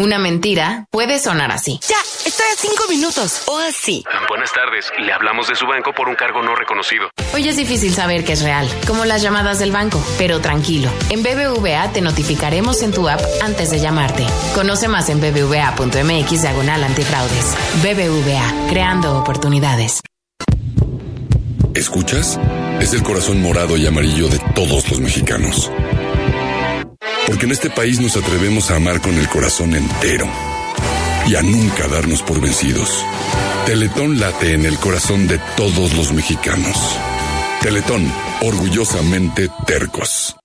[0.00, 1.78] Una mentira puede sonar así.
[1.86, 3.42] Ya, estoy a cinco minutos.
[3.48, 4.02] O así.
[4.30, 4.90] Buenas tardes.
[4.98, 7.10] Le hablamos de su banco por un cargo no reconocido.
[7.34, 10.02] Hoy es difícil saber que es real, como las llamadas del banco.
[10.16, 14.24] Pero tranquilo, en BBVA te notificaremos en tu app antes de llamarte.
[14.54, 17.54] Conoce más en bbva.mx diagonal antifraudes.
[17.82, 20.00] BBVA, creando oportunidades.
[21.74, 22.40] ¿Escuchas?
[22.80, 25.70] Es el corazón morado y amarillo de todos los mexicanos.
[27.30, 30.28] Porque en este país nos atrevemos a amar con el corazón entero
[31.28, 33.06] y a nunca darnos por vencidos.
[33.66, 36.76] Teletón late en el corazón de todos los mexicanos.
[37.62, 40.39] Teletón, orgullosamente tercos.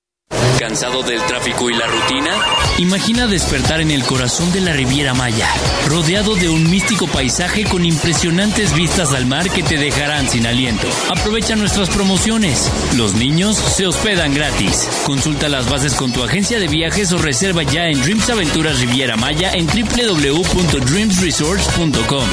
[0.59, 2.31] ¿Cansado del tráfico y la rutina?
[2.77, 5.47] Imagina despertar en el corazón de la Riviera Maya,
[5.87, 10.87] rodeado de un místico paisaje con impresionantes vistas al mar que te dejarán sin aliento.
[11.09, 12.71] Aprovecha nuestras promociones.
[12.95, 14.87] Los niños se hospedan gratis.
[15.05, 19.17] Consulta las bases con tu agencia de viajes o reserva ya en Dreams Aventuras Riviera
[19.17, 22.25] Maya en www.dreamsresorts.com.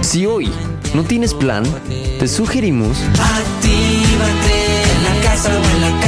[0.00, 0.50] Si hoy
[0.94, 1.64] no tienes plan,
[2.18, 6.05] te sugerimos Actívate en la casa o en la calle,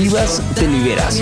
[0.00, 1.20] activas, te liberas.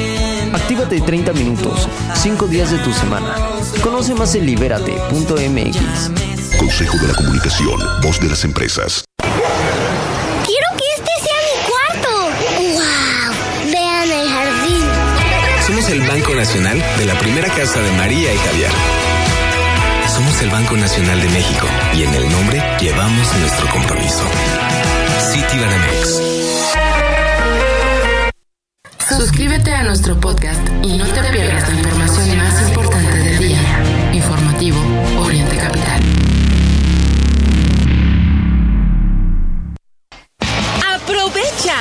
[0.53, 3.35] Actívate 30 minutos, 5 días de tu semana.
[3.83, 5.79] Conoce más en libérate.mx.
[6.57, 9.03] Consejo de la Comunicación, voz de las empresas.
[10.47, 12.11] Quiero que este sea mi cuarto.
[12.75, 13.73] ¡Wow!
[13.73, 14.85] Vean el jardín.
[15.67, 18.71] Somos el Banco Nacional de la primera casa de María y Javier.
[20.15, 24.23] Somos el Banco Nacional de México y en el nombre llevamos nuestro compromiso.
[25.33, 26.38] Citibanamex.
[29.09, 33.59] Suscríbete a nuestro podcast y no te pierdas la información más importante del día.
[34.13, 34.79] Informativo
[35.19, 36.01] Oriente Capital.
[40.95, 41.75] ¡Aprovecha!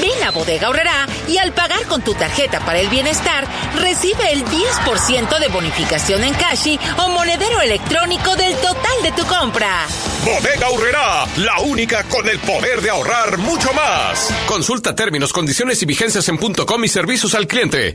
[0.00, 4.44] Ven a Bodega Horrera y al pagar con tu tarjeta para el bienestar, recibe el
[4.44, 9.86] 10% de bonificación en Cashi o monedero electrónico del total de tu compra.
[10.24, 14.32] Bodega Urrera, la única con el poder de ahorrar mucho más.
[14.46, 17.94] Consulta términos, condiciones y vigencias en .com y servicios al cliente.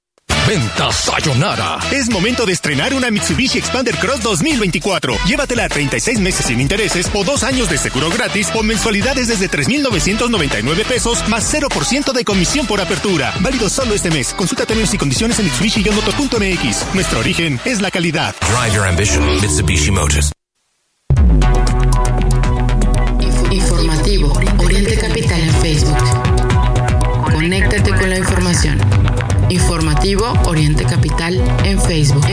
[0.51, 1.79] Venta Sayonara.
[1.93, 5.15] Es momento de estrenar una Mitsubishi Expander Cross 2024.
[5.25, 9.47] Llévatela a 36 meses sin intereses o dos años de seguro gratis o mensualidades desde
[9.47, 13.33] 3,999 pesos más 0% de comisión por apertura.
[13.39, 14.33] Válido solo este mes.
[14.33, 16.95] Consulta términos y condiciones en mitsubishi-moto.mx.
[16.95, 18.35] Nuestro origen es la calidad.
[18.41, 20.33] Drive your ambition, Mitsubishi Motors.
[30.03, 32.23] Informativo Oriente Capital en Facebook.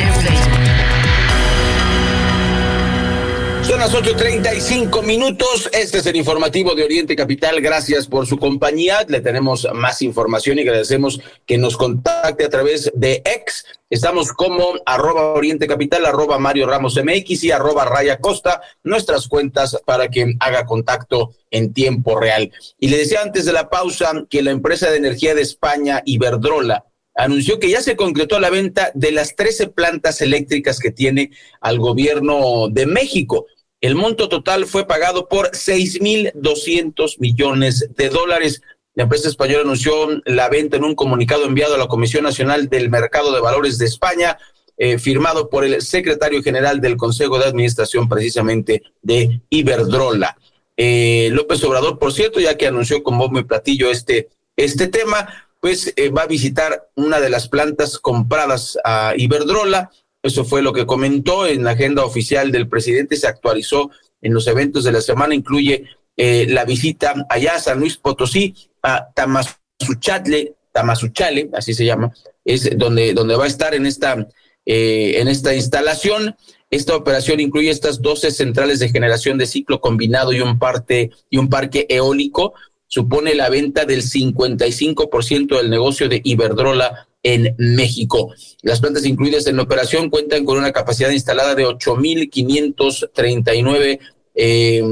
[3.63, 5.69] Son Son las 8.35 minutos.
[5.75, 7.61] Este es el informativo de Oriente Capital.
[7.61, 9.05] Gracias por su compañía.
[9.07, 13.67] Le tenemos más información y agradecemos que nos contacte a través de X.
[13.91, 19.77] Estamos como arroba Oriente Capital, arroba Mario Ramos MX y arroba Raya Costa, nuestras cuentas
[19.85, 22.51] para que haga contacto en tiempo real.
[22.81, 26.87] Y le decía antes de la pausa que la empresa de energía de España, Iberdrola,
[27.19, 31.81] anunció que ya se concretó la venta de las 13 plantas eléctricas que tiene al
[31.81, 33.47] gobierno de México.
[33.81, 38.63] El monto total fue pagado por 6.200 millones de dólares.
[38.95, 39.93] La empresa española anunció
[40.27, 43.87] la venta en un comunicado enviado a la Comisión Nacional del Mercado de Valores de
[43.87, 44.39] España,
[44.77, 50.39] eh, firmado por el secretario general del Consejo de Administración precisamente de Iberdrola.
[50.77, 55.48] Eh, López Obrador, por cierto, ya que anunció con bombo y platillo este, este tema,
[55.61, 59.91] pues eh, va a visitar una de las plantas compradas a Iberdrola.
[60.23, 63.91] Eso fue lo que comentó en la agenda oficial del presidente, se actualizó
[64.21, 65.85] en los eventos de la semana, incluye
[66.17, 72.13] eh, la visita allá a San Luis Potosí, a Tamasuchale, Tamasuchale, así se llama,
[72.45, 74.27] es donde, donde va a estar en esta,
[74.67, 76.37] eh, en esta instalación.
[76.71, 81.39] Esta operación incluye estas 12 centrales de generación de ciclo combinado y un, parte, y
[81.39, 82.55] un parque eólico
[82.89, 88.35] supone la venta del 55% del negocio de Iberdrola en México.
[88.63, 94.01] Las plantas incluidas en la operación cuentan con una capacidad instalada de 8.539
[94.35, 94.83] eh,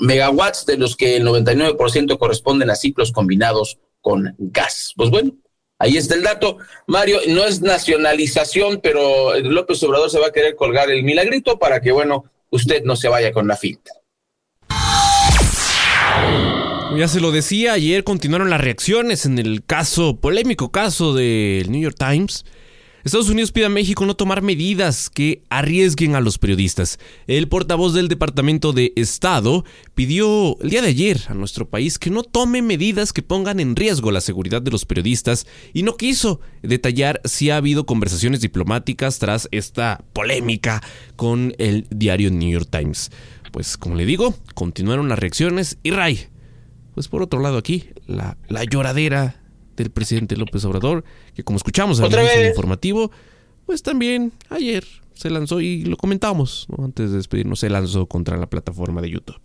[0.00, 4.92] megawatts, de los que el 99% corresponden a ciclos combinados con gas.
[4.96, 5.32] Pues bueno,
[5.78, 6.58] ahí está el dato.
[6.86, 11.80] Mario, no es nacionalización, pero López Obrador se va a querer colgar el milagrito para
[11.80, 13.92] que, bueno, usted no se vaya con la finta.
[16.96, 21.80] Ya se lo decía, ayer continuaron las reacciones en el caso, polémico caso del New
[21.80, 22.44] York Times.
[23.04, 26.98] Estados Unidos pide a México no tomar medidas que arriesguen a los periodistas.
[27.26, 29.64] El portavoz del Departamento de Estado
[29.94, 33.76] pidió el día de ayer a nuestro país que no tome medidas que pongan en
[33.76, 39.18] riesgo la seguridad de los periodistas y no quiso detallar si ha habido conversaciones diplomáticas
[39.18, 40.82] tras esta polémica
[41.16, 43.10] con el diario New York Times.
[43.52, 46.28] Pues como le digo, continuaron las reacciones y Ray
[46.94, 49.40] pues por otro lado aquí, la, la lloradera
[49.76, 53.10] del presidente López Obrador, que como escuchamos en el informativo,
[53.66, 54.84] pues también ayer
[55.14, 59.40] se lanzó y lo comentamos, antes de despedirnos, se lanzó contra la plataforma de YouTube.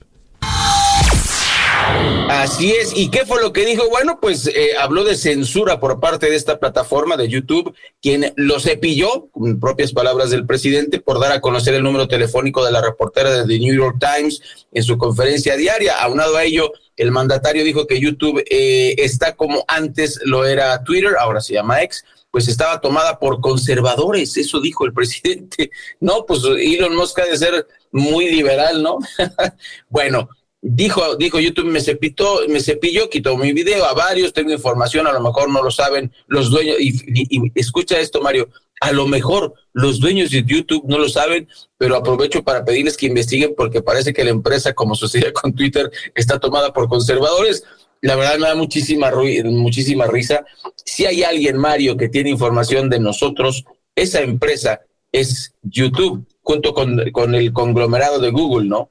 [2.29, 2.91] Así es.
[2.95, 3.89] ¿Y qué fue lo que dijo?
[3.89, 8.59] Bueno, pues eh, habló de censura por parte de esta plataforma de YouTube, quien lo
[8.59, 12.81] cepilló, con propias palabras del presidente, por dar a conocer el número telefónico de la
[12.81, 15.97] reportera de The New York Times en su conferencia diaria.
[16.01, 21.15] Aunado a ello, el mandatario dijo que YouTube eh, está como antes lo era Twitter,
[21.19, 25.71] ahora se llama X, pues estaba tomada por conservadores, eso dijo el presidente.
[25.99, 28.99] No, pues Elon Musk ha de ser muy liberal, ¿no?
[29.89, 30.29] bueno,
[30.67, 35.13] dijo, dijo YouTube, me cepilló, me cepilló, quitó mi video a varios, tengo información, a
[35.13, 38.49] lo mejor no lo saben los dueños, y, escucha esto, Mario,
[38.81, 41.47] a lo mejor los dueños de YouTube no lo saben,
[41.77, 45.91] pero aprovecho para pedirles que investiguen porque parece que la empresa, como sucede con Twitter,
[46.15, 47.63] está tomada por conservadores.
[48.01, 49.11] La verdad me da muchísima,
[49.45, 50.45] muchísima risa.
[50.83, 57.11] Si hay alguien, Mario, que tiene información de nosotros, esa empresa es YouTube, junto con,
[57.11, 58.89] con el conglomerado de Google, ¿no?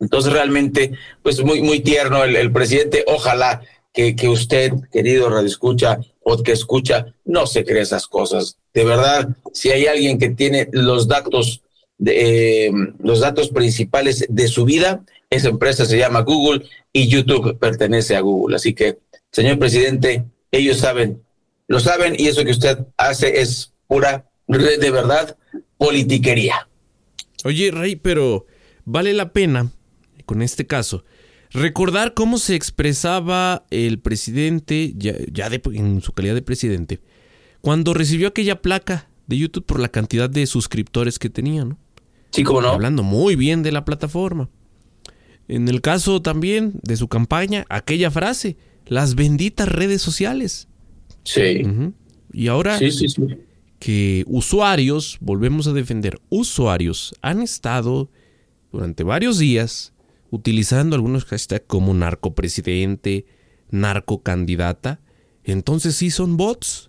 [0.00, 0.92] Entonces realmente,
[1.22, 3.04] pues muy, muy tierno el, presidente.
[3.06, 8.58] Ojalá que, que usted, querido Radio Escucha o que escucha, no se cree esas cosas.
[8.72, 11.62] De verdad, si hay alguien que tiene los datos,
[11.98, 17.58] de, eh, los datos principales de su vida, esa empresa se llama Google y YouTube
[17.58, 18.56] pertenece a Google.
[18.56, 18.98] Así que,
[19.32, 21.22] señor presidente, ellos saben,
[21.68, 25.36] lo saben y eso que usted hace es pura, de verdad,
[25.76, 26.68] politiquería.
[27.44, 28.46] Oye, Rey, pero
[28.84, 29.70] vale la pena
[30.26, 31.04] con este caso,
[31.50, 35.14] recordar cómo se expresaba el presidente, ya,
[35.72, 37.00] en su calidad de presidente,
[37.60, 41.78] cuando recibió aquella placa de YouTube por la cantidad de suscriptores que tenía, ¿no?
[42.30, 42.70] Sí, como no.
[42.70, 44.50] Hablando muy bien de la plataforma.
[45.48, 48.56] En el caso también de su campaña, aquella frase,
[48.86, 50.68] las benditas redes sociales.
[51.22, 51.62] Sí.
[52.32, 52.78] Y ahora
[53.78, 58.10] que usuarios, volvemos a defender, usuarios han estado
[58.72, 59.93] durante varios días
[60.34, 63.24] utilizando algunos hashtags como narcopresidente,
[63.70, 65.00] narcocandidata,
[65.44, 66.88] entonces sí son bots,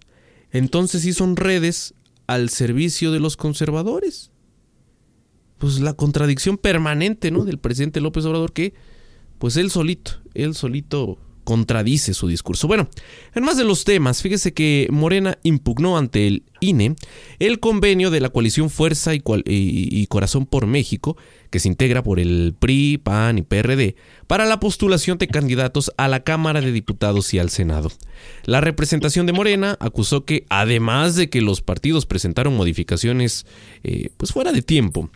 [0.49, 1.93] entonces sí son redes
[2.25, 4.31] al servicio de los conservadores.
[5.59, 7.45] Pues la contradicción permanente, ¿no?
[7.45, 8.73] Del presidente López Obrador que,
[9.37, 12.67] pues él solito, él solito contradice su discurso.
[12.67, 12.89] Bueno,
[13.33, 16.95] en más de los temas, fíjese que Morena impugnó ante el INE
[17.39, 21.15] el convenio de la coalición Fuerza y, Corazón por México,
[21.49, 23.95] que se integra por el PRI, PAN y PRD,
[24.27, 27.91] para la postulación de candidatos a la Cámara de Diputados y al Senado.
[28.43, 33.45] La representación de Morena acusó que, además de que los partidos presentaron modificaciones
[33.83, 35.09] eh, pues fuera de tiempo,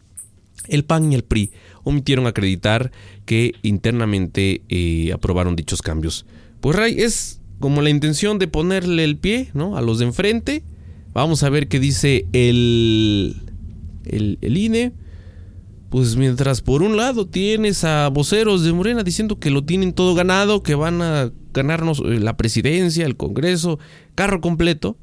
[0.68, 1.52] el PAN y el PRI
[1.84, 2.92] omitieron acreditar
[3.26, 6.26] que internamente eh, aprobaron dichos cambios.
[6.62, 9.78] Pues Ray, es como la intención de ponerle el pie ¿no?
[9.78, 10.64] a los de enfrente.
[11.14, 13.36] Vamos a ver qué dice el,
[14.06, 14.94] el, el INE.
[15.90, 20.14] Pues mientras por un lado tienes a voceros de Morena diciendo que lo tienen todo
[20.14, 23.80] ganado, que van a ganarnos eh, la presidencia, el Congreso,
[24.14, 24.98] carro completo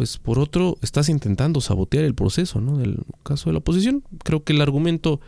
[0.00, 2.78] pues por otro estás intentando sabotear el proceso, ¿no?
[2.78, 4.02] Del caso de la oposición.
[4.24, 5.20] Creo que el argumento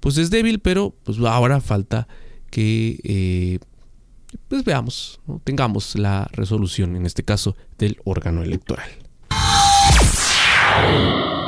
[0.00, 2.08] pues es débil, pero pues ahora falta
[2.50, 3.58] que eh,
[4.48, 8.90] pues veamos, tengamos la resolución, en este caso, del órgano electoral.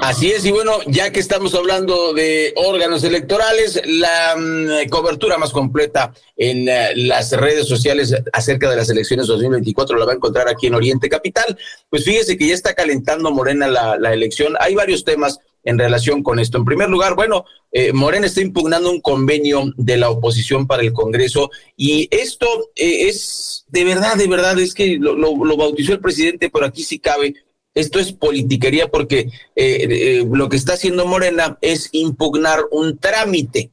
[0.03, 5.53] Así es, y bueno, ya que estamos hablando de órganos electorales, la mm, cobertura más
[5.53, 10.49] completa en eh, las redes sociales acerca de las elecciones 2024 la va a encontrar
[10.49, 11.57] aquí en Oriente Capital.
[11.89, 14.57] Pues fíjese que ya está calentando Morena la, elección.
[14.59, 16.59] Hay varios temas en relación con esto.
[16.59, 20.93] En primer lugar, bueno, eh, Morena está impugnando un convenio de la oposición para el
[20.93, 22.47] Congreso y esto
[22.77, 25.17] eh, es de verdad, de verdad, es que lo,
[25.57, 27.35] bautizó el presidente, pero aquí sí cabe
[27.75, 33.71] esto es politiquería porque eh, lo que está haciendo Morena es impugnar un trámite.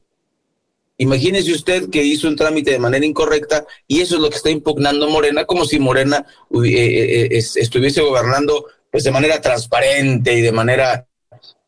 [0.96, 4.48] Imagínese usted que hizo un trámite de manera incorrecta y eso es lo que está
[4.48, 11.06] impugnando Morena, como si Morena estuviese gobernando pues de manera transparente y de manera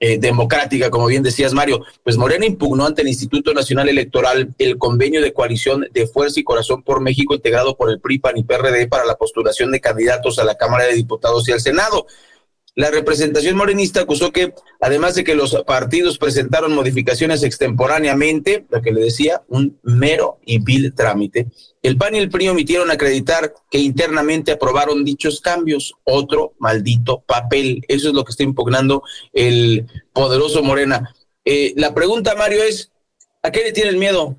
[0.05, 4.77] eh, democrática, como bien decías, Mario, pues Morena impugnó ante el Instituto Nacional Electoral el
[4.77, 8.43] convenio de coalición de Fuerza y Corazón por México integrado por el PRI, PAN y
[8.43, 12.09] PRD para la postulación de candidatos a la Cámara de Diputados y al Senado.
[12.75, 18.91] La representación morenista acusó que, además de que los partidos presentaron modificaciones extemporáneamente, lo que
[18.91, 21.47] le decía, un mero y vil trámite,
[21.83, 25.95] el PAN y el PRI omitieron acreditar que internamente aprobaron dichos cambios.
[26.05, 27.85] Otro maldito papel.
[27.89, 29.03] Eso es lo que está impugnando
[29.33, 31.13] el poderoso Morena.
[31.45, 32.93] Eh, la pregunta, Mario, es,
[33.43, 34.37] ¿a qué le tienen miedo?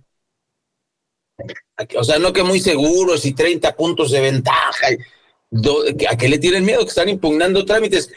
[1.97, 4.87] O sea, no que muy seguros y 30 puntos de ventaja.
[6.09, 6.79] ¿A qué le tienen miedo?
[6.79, 8.09] Que están impugnando trámites.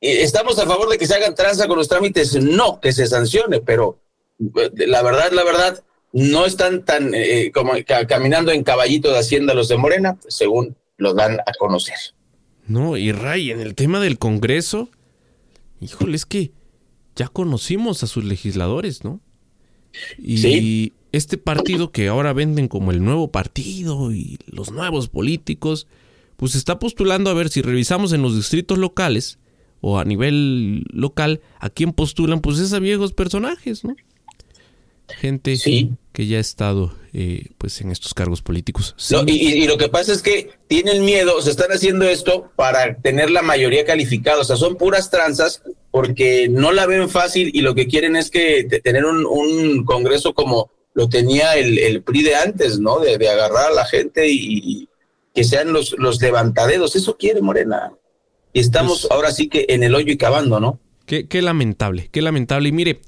[0.00, 2.34] Eh, ¿Estamos a favor de que se hagan tranza con los trámites?
[2.36, 3.98] No, que se sancione, pero
[4.38, 5.82] eh, la verdad, la verdad,
[6.12, 7.72] no están tan eh, como
[8.08, 11.96] caminando en caballito de Hacienda los de Morena, según lo dan a conocer.
[12.66, 14.90] No, y Ray, en el tema del Congreso,
[15.80, 16.52] híjole, es que
[17.16, 19.20] ya conocimos a sus legisladores, ¿no?
[20.18, 25.86] Y este partido que ahora venden como el nuevo partido y los nuevos políticos,
[26.36, 29.38] pues está postulando a ver si revisamos en los distritos locales
[29.80, 33.96] o a nivel local a quién postulan, pues es a viejos personajes, ¿no?
[35.08, 35.56] Gente
[36.12, 38.94] que ya ha estado eh, pues en estos cargos políticos.
[39.26, 43.42] y, lo que pasa es que tienen miedo, se están haciendo esto para tener la
[43.42, 47.86] mayoría calificada, o sea, son puras tranzas porque no la ven fácil y lo que
[47.86, 52.98] quieren es que tener un, congreso como lo tenía el, el PRI de antes, ¿no?
[52.98, 54.88] De, de agarrar a la gente y,
[55.34, 56.96] que sean los, los levantadedos.
[56.96, 57.92] Eso quiere Morena.
[58.52, 60.80] Y estamos pues ahora sí que en el hoyo y cavando, ¿no?
[61.06, 62.70] Qué, qué lamentable, qué lamentable.
[62.70, 63.00] Y mire,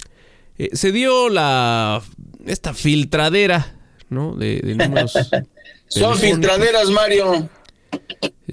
[0.60, 2.02] eh, se dio la
[2.44, 3.78] esta filtradera,
[4.10, 4.36] ¿no?
[4.36, 5.14] De, números.
[5.88, 7.48] Son filtraderas, Mario.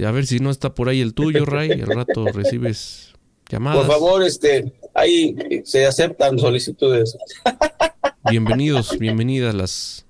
[0.06, 1.70] A ver si no está por ahí el tuyo, Ray.
[1.72, 3.14] Al rato recibes
[3.50, 3.80] llamadas.
[3.80, 5.36] Por favor, este, ahí
[5.66, 7.18] se aceptan solicitudes.
[8.30, 10.06] Bienvenidos, bienvenidas las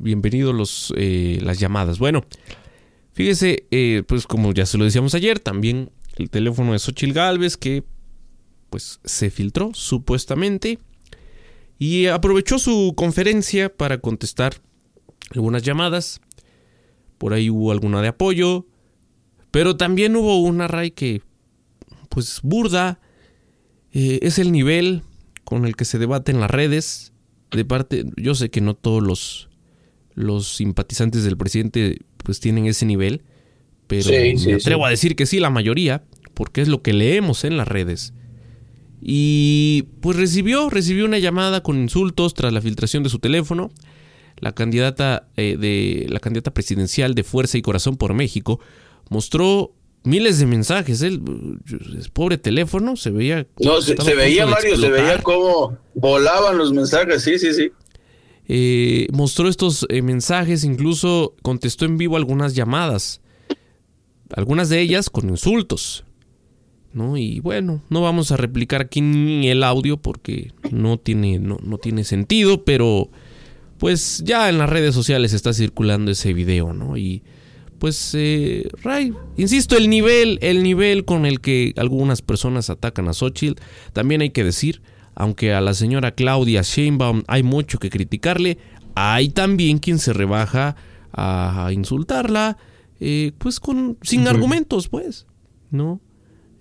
[0.00, 1.98] bienvenidos los, eh, las llamadas.
[1.98, 2.24] Bueno,
[3.12, 7.58] fíjese, eh, pues como ya se lo decíamos ayer, también el teléfono de Xochil Galvez
[7.58, 7.84] que
[8.72, 10.78] pues se filtró supuestamente
[11.78, 14.54] y aprovechó su conferencia para contestar
[15.30, 16.20] algunas llamadas.
[17.18, 18.66] Por ahí hubo alguna de apoyo,
[19.50, 21.22] pero también hubo una Ray que
[22.08, 22.98] pues burda
[23.92, 25.02] eh, es el nivel
[25.44, 27.12] con el que se debate en las redes
[27.50, 29.50] de parte yo sé que no todos los
[30.14, 33.22] los simpatizantes del presidente pues tienen ese nivel,
[33.86, 36.04] pero me atrevo a decir que sí, la mayoría,
[36.34, 38.14] porque es lo que leemos en las redes.
[39.04, 43.72] Y pues recibió, recibió una llamada con insultos tras la filtración de su teléfono.
[44.38, 48.60] La candidata eh, de la candidata presidencial de Fuerza y Corazón por México
[49.10, 49.74] mostró
[50.04, 51.02] miles de mensajes.
[51.02, 51.20] El,
[52.12, 53.44] pobre teléfono se veía.
[53.58, 57.24] No, se, veía, Mario, se veía cómo volaban los mensajes.
[57.24, 57.72] Sí, sí, sí.
[58.46, 63.20] eh, mostró estos eh, mensajes, incluso contestó en vivo algunas llamadas,
[64.30, 66.04] algunas de ellas con insultos.
[66.92, 67.16] ¿No?
[67.16, 71.78] Y bueno, no vamos a replicar aquí ni el audio porque no tiene, no, no
[71.78, 73.10] tiene sentido, pero
[73.78, 76.96] pues ya en las redes sociales está circulando ese video, ¿no?
[76.96, 77.22] Y
[77.78, 83.12] pues, eh, Ray, insisto, el nivel, el nivel con el que algunas personas atacan a
[83.12, 83.60] Xochitl,
[83.92, 84.82] también hay que decir,
[85.16, 88.58] aunque a la señora Claudia Sheinbaum hay mucho que criticarle,
[88.94, 90.76] hay también quien se rebaja
[91.12, 92.56] a insultarla,
[93.00, 95.26] eh, pues con sin argumentos, pues,
[95.72, 96.00] ¿no?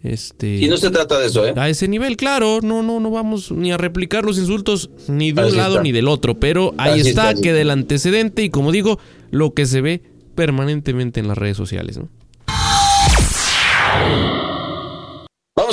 [0.04, 1.54] Este, y no se trata de eso, ¿eh?
[1.56, 5.46] A ese nivel, claro, no, no, no vamos ni a replicar los insultos ni de
[5.46, 9.00] un lado ni del otro, pero ahí está, está queda el antecedente y como digo,
[9.30, 10.02] lo que se ve
[10.34, 12.10] permanentemente en las redes sociales, ¿no?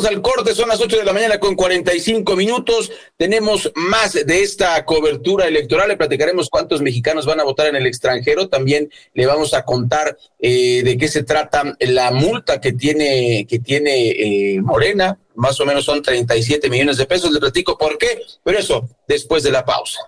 [0.05, 2.92] Al corte, son las 8 de la mañana con 45 minutos.
[3.16, 5.88] Tenemos más de esta cobertura electoral.
[5.88, 8.49] Le platicaremos cuántos mexicanos van a votar en el extranjero.
[8.49, 13.59] También le vamos a contar eh, de qué se trata la multa que tiene, que
[13.59, 15.18] tiene eh, Morena.
[15.34, 17.32] Más o menos son 37 millones de pesos.
[17.32, 19.99] Le platico por qué, pero eso después de la pausa.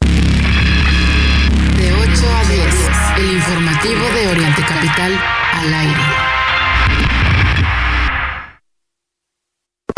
[0.00, 2.44] De 8 a
[3.16, 5.12] 10, el informativo de Oriente Capital
[5.52, 6.09] al aire.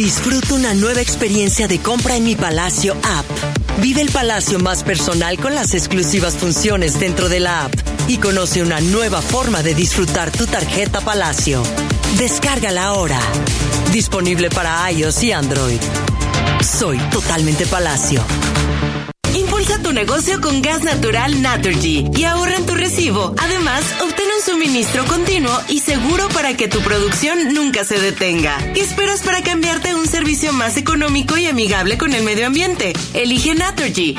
[0.00, 3.26] Disfruta una nueva experiencia de compra en mi Palacio App.
[3.82, 7.74] Vive el Palacio más personal con las exclusivas funciones dentro de la app
[8.08, 11.62] y conoce una nueva forma de disfrutar tu tarjeta Palacio.
[12.16, 13.20] Descárgala ahora.
[13.92, 15.80] Disponible para iOS y Android.
[16.62, 18.24] Soy totalmente Palacio.
[19.82, 23.34] Tu negocio con gas natural Naturgy y ahorra en tu recibo.
[23.38, 28.56] Además, obtén un suministro continuo y seguro para que tu producción nunca se detenga.
[28.74, 32.92] ¿Qué esperas para cambiarte a un servicio más económico y amigable con el medio ambiente?
[33.14, 34.16] Elige Naturgy.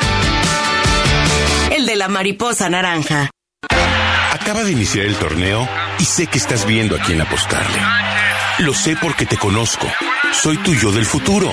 [1.71, 3.29] El de la mariposa naranja.
[4.31, 5.67] Acaba de iniciar el torneo
[5.99, 7.79] y sé que estás viendo a quién apostarle.
[8.59, 9.87] Lo sé porque te conozco.
[10.33, 11.51] Soy tu yo del futuro.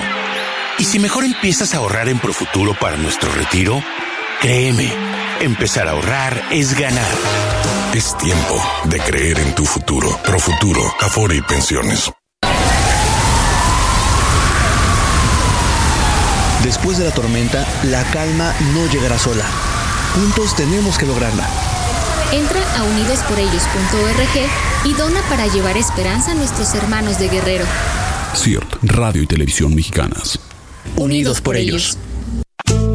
[0.79, 3.83] Y si mejor empiezas a ahorrar en Profuturo para nuestro retiro,
[4.39, 4.89] créeme,
[5.41, 7.11] empezar a ahorrar es ganar.
[7.93, 10.17] Es tiempo de creer en tu futuro.
[10.23, 12.09] Profuturo, Afore y Pensiones.
[16.63, 19.45] Después de la tormenta, la calma no llegará sola.
[20.15, 21.45] Juntos tenemos que lograrla.
[22.31, 24.49] Entra a unidosporellos.org
[24.85, 27.65] y dona para llevar esperanza a nuestros hermanos de Guerrero.
[28.33, 30.39] CIRT, Radio y Televisión Mexicanas.
[30.97, 31.97] Unidos por ellos.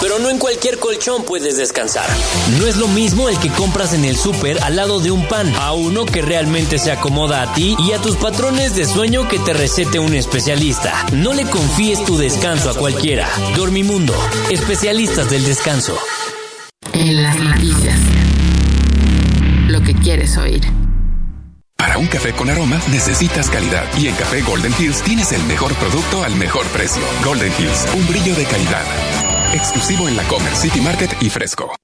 [0.00, 2.08] Pero no en cualquier colchón puedes descansar.
[2.58, 5.52] No es lo mismo el que compras en el súper al lado de un pan,
[5.56, 9.38] a uno que realmente se acomoda a ti y a tus patrones de sueño que
[9.38, 11.06] te recete un especialista.
[11.12, 13.28] No le confíes tu descanso a cualquiera.
[13.56, 14.14] Dormimundo,
[14.50, 15.96] especialistas del descanso.
[16.92, 17.98] En las noticias.
[19.68, 20.62] Lo que quieres oír.
[21.76, 25.74] Para un café con aroma necesitas calidad y en Café Golden Hills tienes el mejor
[25.74, 27.02] producto al mejor precio.
[27.24, 29.33] Golden Hills, un brillo de calidad.
[29.54, 31.83] Exclusivo en la Comer City Market y Fresco.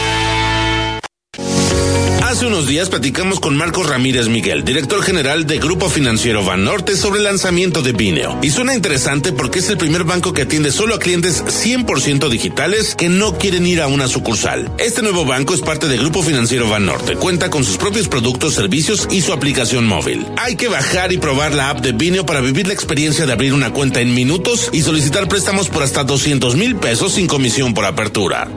[2.31, 7.17] Hace unos días platicamos con Marcos Ramírez Miguel, director general de Grupo Financiero Banorte, sobre
[7.17, 8.39] el lanzamiento de Bineo.
[8.41, 12.95] Y suena interesante porque es el primer banco que atiende solo a clientes 100% digitales
[12.95, 14.71] que no quieren ir a una sucursal.
[14.77, 17.17] Este nuevo banco es parte de Grupo Financiero Banorte.
[17.17, 20.25] Cuenta con sus propios productos, servicios y su aplicación móvil.
[20.37, 23.53] Hay que bajar y probar la app de Bineo para vivir la experiencia de abrir
[23.53, 27.83] una cuenta en minutos y solicitar préstamos por hasta 200 mil pesos sin comisión por
[27.83, 28.47] apertura.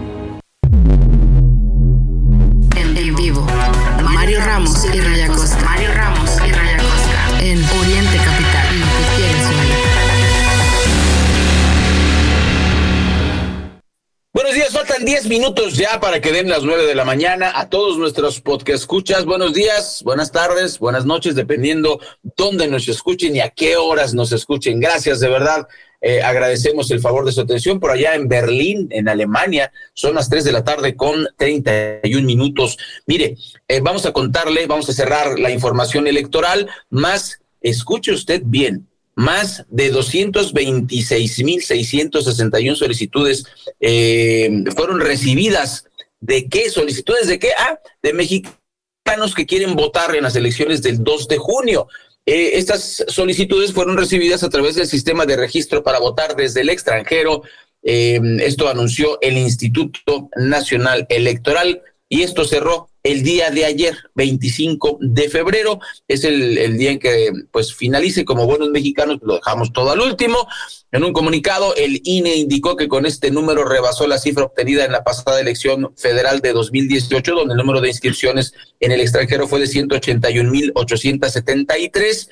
[14.94, 18.40] Faltan 10 minutos ya para que den las 9 de la mañana a todos nuestros
[18.40, 19.24] podcast escuchas.
[19.24, 22.00] Buenos días, buenas tardes, buenas noches, dependiendo
[22.36, 24.78] dónde nos escuchen y a qué horas nos escuchen.
[24.78, 25.66] Gracias, de verdad.
[26.00, 29.72] Eh, agradecemos el favor de su atención por allá en Berlín, en Alemania.
[29.94, 32.78] Son las 3 de la tarde con 31 minutos.
[33.06, 33.36] Mire,
[33.66, 38.86] eh, vamos a contarle, vamos a cerrar la información electoral, más, escuche usted bien,
[39.16, 43.44] más de 226.661 solicitudes
[43.80, 45.86] eh, fueron recibidas.
[46.20, 46.70] ¿De qué?
[46.70, 47.50] ¿Solicitudes de qué?
[47.58, 51.86] Ah, de mexicanos que quieren votar en las elecciones del 2 de junio.
[52.26, 56.70] Eh, estas solicitudes fueron recibidas a través del sistema de registro para votar desde el
[56.70, 57.42] extranjero.
[57.82, 61.82] Eh, esto anunció el Instituto Nacional Electoral
[62.14, 65.80] y esto cerró el día de ayer, 25 de febrero.
[66.06, 70.46] Es el, día en que pues finalice como buenos mexicanos, lo dejamos todo al último.
[70.92, 74.92] En un comunicado, el INE indicó que con este número rebasó la cifra obtenida en
[74.92, 79.58] la pasada elección federal de 2018, donde el número de inscripciones en el extranjero fue
[79.58, 82.28] de 181.873.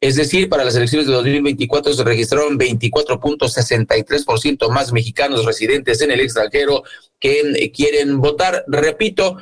[0.00, 6.20] Es decir, para las elecciones de 2024 se registraron 24.63% más mexicanos residentes en el
[6.20, 6.84] extranjero
[7.18, 8.64] que eh, quieren votar.
[8.66, 9.36] Repito,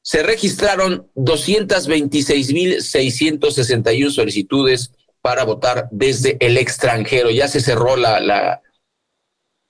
[0.00, 7.28] se registraron 226.661 solicitudes para votar desde el extranjero.
[7.30, 8.62] Ya se cerró la, la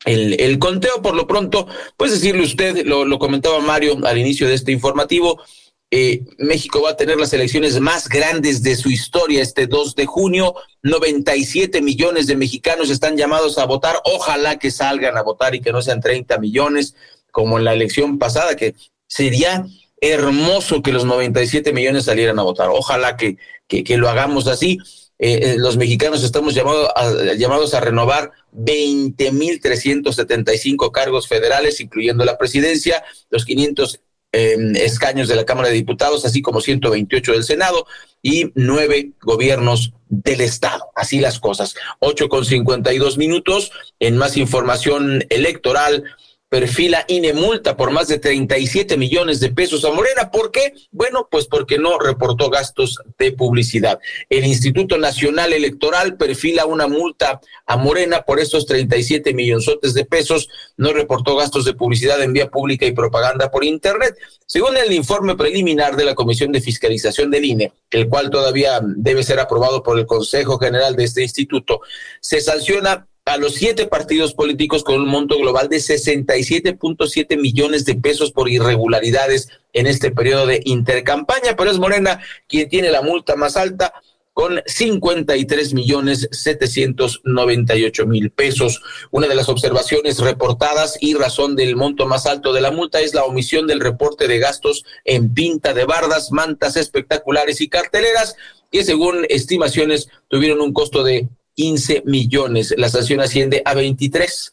[0.04, 1.02] el, el, conteo.
[1.02, 5.42] Por lo pronto, pues decirle usted, lo, lo comentaba Mario al inicio de este informativo,
[5.90, 10.06] eh, México va a tener las elecciones más grandes de su historia este 2 de
[10.06, 10.54] junio.
[10.82, 14.00] 97 millones de mexicanos están llamados a votar.
[14.04, 16.96] Ojalá que salgan a votar y que no sean 30 millones
[17.30, 18.74] como en la elección pasada, que
[19.06, 19.66] sería
[20.00, 22.68] hermoso que los 97 millones salieran a votar.
[22.70, 23.36] Ojalá que,
[23.68, 24.78] que, lo hagamos así.
[25.18, 32.36] Eh, eh, los mexicanos estamos llamados a, llamados a renovar 20.375 cargos federales, incluyendo la
[32.36, 34.00] presidencia, los 500
[34.38, 37.86] eh, escaños de la Cámara de Diputados, así como 128 del Senado
[38.20, 40.90] y nueve gobiernos del Estado.
[40.94, 41.74] Así las cosas.
[42.00, 43.72] 8 con 52 minutos.
[43.98, 46.04] En más información electoral,
[46.48, 50.30] perfila INE multa por más de 37 millones de pesos a Morena.
[50.30, 50.74] ¿Por qué?
[50.90, 53.98] Bueno, pues porque no reportó gastos de publicidad.
[54.28, 60.48] El Instituto Nacional Electoral perfila una multa a Morena por estos 37 millonzotes de pesos.
[60.76, 64.16] No reportó gastos de publicidad en vía pública y propaganda por Internet.
[64.46, 69.24] Según el informe preliminar de la Comisión de Fiscalización del INE, el cual todavía debe
[69.24, 71.80] ser aprobado por el Consejo General de este instituto,
[72.20, 77.96] se sanciona a los siete partidos políticos con un monto global de 67.7 millones de
[77.96, 83.34] pesos por irregularidades en este periodo de intercampaña, pero es Morena quien tiene la multa
[83.34, 83.92] más alta
[84.32, 88.80] con 53 millones 798 mil pesos.
[89.10, 93.12] Una de las observaciones reportadas y razón del monto más alto de la multa es
[93.12, 98.36] la omisión del reporte de gastos en pinta de bardas, mantas espectaculares y carteleras,
[98.70, 101.26] que según estimaciones tuvieron un costo de
[101.56, 102.74] 15 millones.
[102.76, 104.52] La sanción asciende a 23.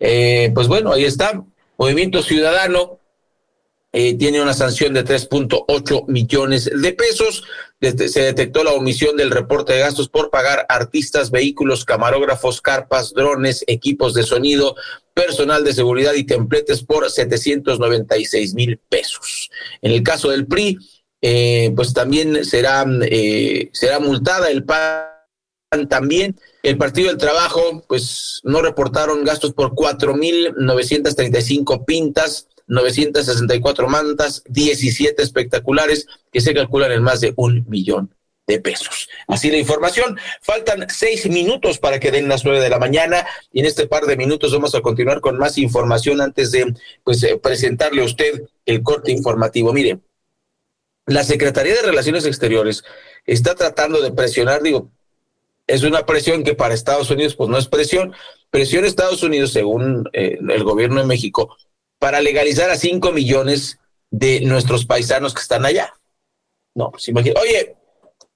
[0.00, 1.44] Eh, pues bueno, ahí está.
[1.76, 2.98] Movimiento Ciudadano
[3.92, 7.44] eh, tiene una sanción de 3.8 millones de pesos.
[7.80, 13.64] Se detectó la omisión del reporte de gastos por pagar artistas, vehículos, camarógrafos, carpas, drones,
[13.66, 14.76] equipos de sonido,
[15.14, 19.50] personal de seguridad y templetes por 796 mil pesos.
[19.82, 20.78] En el caso del PRI,
[21.22, 25.17] eh, pues también será, eh, será multada el PAN
[25.88, 26.38] también.
[26.62, 36.06] El Partido del Trabajo, pues no reportaron gastos por 4.935 pintas, 964 mantas, 17 espectaculares
[36.32, 38.14] que se calculan en más de un millón
[38.46, 39.10] de pesos.
[39.26, 40.16] Así la información.
[40.40, 44.06] Faltan seis minutos para que den las nueve de la mañana y en este par
[44.06, 48.44] de minutos vamos a continuar con más información antes de pues eh, presentarle a usted
[48.64, 49.74] el corte informativo.
[49.74, 49.98] Mire,
[51.04, 52.84] la Secretaría de Relaciones Exteriores
[53.26, 54.90] está tratando de presionar, digo,
[55.68, 58.14] es una presión que para Estados Unidos pues no es presión,
[58.50, 61.56] presión Estados Unidos según eh, el gobierno de México
[61.98, 63.78] para legalizar a cinco millones
[64.10, 65.92] de nuestros paisanos que están allá.
[66.74, 67.76] No, pues imagínate, oye,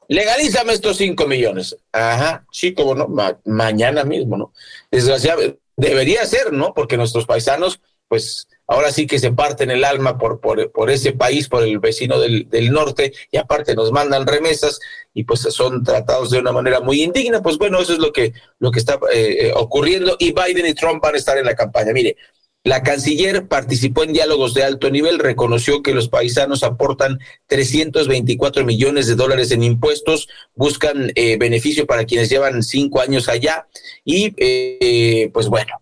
[0.08, 1.76] legalízame estos cinco millones.
[1.90, 3.08] Ajá, sí, como no,
[3.44, 4.52] mañana mismo, ¿no?
[4.90, 6.74] Desgraciadamente, debería ser, ¿no?
[6.74, 11.12] Porque nuestros paisanos, pues ahora sí que se parten el alma por, por, por ese
[11.12, 14.80] país, por el vecino del, del, norte, y aparte nos mandan remesas
[15.12, 17.42] y pues son tratados de una manera muy indigna.
[17.42, 20.74] Pues bueno, eso es lo que, lo que está eh, eh ocurriendo y Biden y
[20.74, 21.92] Trump van a estar en la campaña.
[21.92, 22.16] Mire,
[22.64, 27.18] la canciller participó en diálogos de alto nivel, reconoció que los paisanos aportan
[27.48, 33.66] 324 millones de dólares en impuestos, buscan eh, beneficio para quienes llevan cinco años allá
[34.04, 35.74] y eh, pues bueno,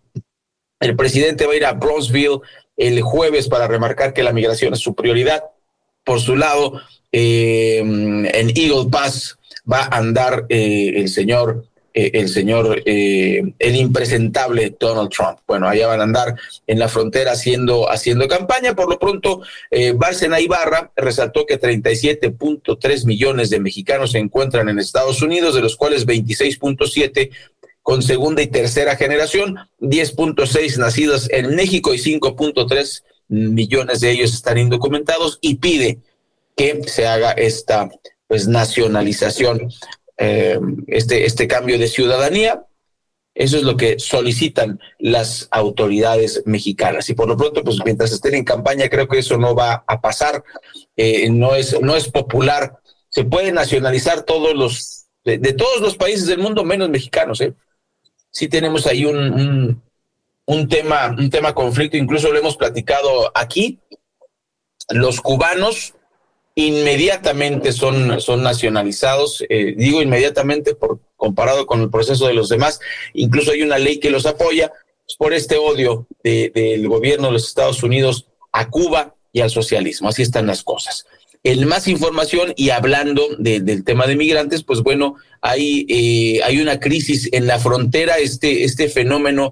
[0.81, 2.41] el presidente va a ir a Bronzeville
[2.77, 5.43] el jueves para remarcar que la migración es su prioridad.
[6.03, 9.37] Por su lado, eh, en Eagle Pass
[9.71, 15.39] va a andar el señor eh, el señor, eh, el impresentable Donald Trump.
[15.45, 18.75] Bueno, allá van a andar en la frontera haciendo, haciendo campaña.
[18.75, 24.79] Por lo pronto, eh, Bárcena Ibarra resaltó que 37.3 millones de mexicanos se encuentran en
[24.79, 27.31] Estados Unidos, de los cuales 26.7
[27.81, 34.57] con segunda y tercera generación, 10.6 nacidos en México y 5.3 millones de ellos están
[34.57, 35.99] indocumentados y pide
[36.55, 37.89] que se haga esta
[38.27, 39.69] pues nacionalización
[40.17, 42.63] eh, este, este cambio de ciudadanía.
[43.33, 47.09] Eso es lo que solicitan las autoridades mexicanas.
[47.09, 50.01] Y por lo pronto, pues mientras estén en campaña, creo que eso no va a
[50.01, 50.43] pasar.
[50.95, 52.79] Eh, no, es, no es popular.
[53.09, 57.41] Se puede nacionalizar todos los, de, todos los países del mundo, menos mexicanos.
[57.41, 57.53] ¿eh?
[58.31, 59.83] Sí tenemos ahí un, un,
[60.45, 63.79] un, tema, un tema conflicto, incluso lo hemos platicado aquí.
[64.89, 65.93] Los cubanos
[66.55, 72.79] inmediatamente son, son nacionalizados, eh, digo inmediatamente por, comparado con el proceso de los demás,
[73.13, 74.71] incluso hay una ley que los apoya
[75.17, 80.09] por este odio del gobierno de los Estados Unidos a Cuba y al socialismo.
[80.09, 81.05] Así están las cosas.
[81.43, 86.79] En más información y hablando del tema de migrantes, pues bueno, hay, eh, hay una
[86.79, 89.51] crisis en la frontera, este, este fenómeno,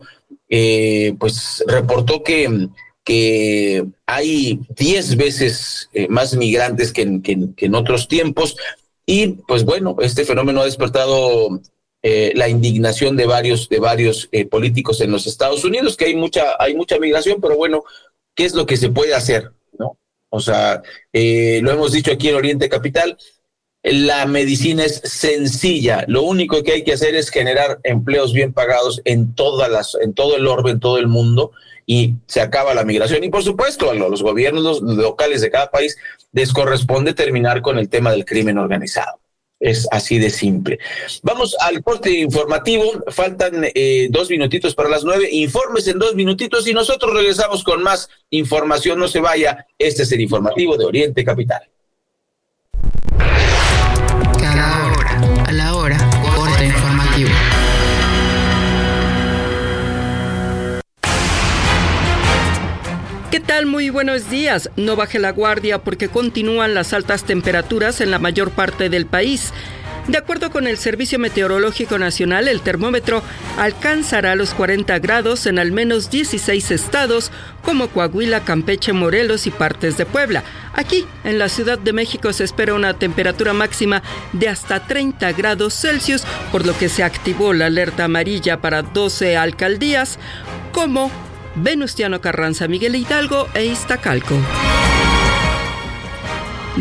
[0.50, 2.70] eh, pues reportó que
[3.10, 8.56] que hay 10 veces eh, más migrantes que en, que, en, otros tiempos
[9.04, 11.60] y pues bueno, este fenómeno ha despertado
[12.04, 16.16] eh, la indignación de varios, de varios eh, políticos en los Estados Unidos, que hay
[16.16, 17.84] mucha, hay mucha migración, pero bueno,
[18.36, 19.52] ¿qué es lo que se puede hacer?
[20.30, 20.82] O sea,
[21.14, 23.18] lo hemos dicho aquí en Oriente Capital,
[23.82, 26.04] la medicina es sencilla.
[26.08, 30.14] Lo único que hay que hacer es generar empleos bien pagados en todas las, en
[30.14, 31.52] todo el orbe, en todo el mundo,
[31.86, 33.24] y se acaba la migración.
[33.24, 35.98] Y por supuesto, a los gobiernos locales de cada país
[36.34, 39.20] les corresponde terminar con el tema del crimen organizado.
[39.60, 40.80] Es así de simple.
[41.22, 43.04] Vamos al corte informativo.
[43.08, 45.28] Faltan eh, dos minutitos para las nueve.
[45.32, 49.00] Informes en dos minutitos y nosotros regresamos con más información.
[49.00, 49.68] No se vaya.
[49.78, 51.62] Este es el informativo de Oriente Capital.
[54.40, 55.98] Cada hora, a la hora,
[63.40, 63.68] ¿Qué tal?
[63.68, 64.70] Muy buenos días.
[64.76, 69.54] No baje la guardia porque continúan las altas temperaturas en la mayor parte del país.
[70.10, 73.24] De acuerdo con el Servicio Meteorológico Nacional, el termómetro
[73.58, 77.32] alcanzará los 40 grados en al menos 16 estados
[77.64, 80.44] como Coahuila, Campeche, Morelos y partes de Puebla.
[80.74, 85.80] Aquí, en la Ciudad de México, se espera una temperatura máxima de hasta 30 grados
[85.80, 90.20] Celsius, por lo que se activó la alerta amarilla para 12 alcaldías
[90.74, 91.10] como
[91.62, 94.89] Venustiano Carranza, Miguel Hidalgo e Iztacalco.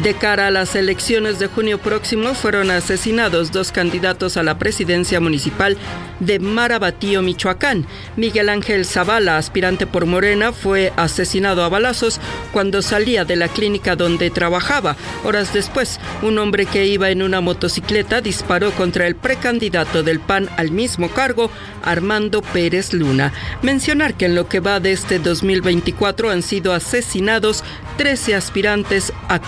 [0.03, 5.19] De cara a las elecciones de junio próximo, fueron asesinados dos candidatos a la presidencia
[5.19, 5.77] municipal
[6.21, 7.85] de Marabatío, Michoacán.
[8.17, 12.21] Miguel Ángel Zavala, aspirante por Morena, fue asesinado a balazos
[12.53, 14.97] cuando salía de la clínica donde trabajaba.
[15.25, 20.49] Horas después, un hombre que iba en una motocicleta disparó contra el precandidato del PAN
[20.57, 21.51] al mismo cargo,
[21.83, 23.33] Armando Pérez Luna.
[23.63, 27.65] Mencionar que en lo que va de este 2024 han sido asesinados
[27.97, 29.41] 13 aspirantes a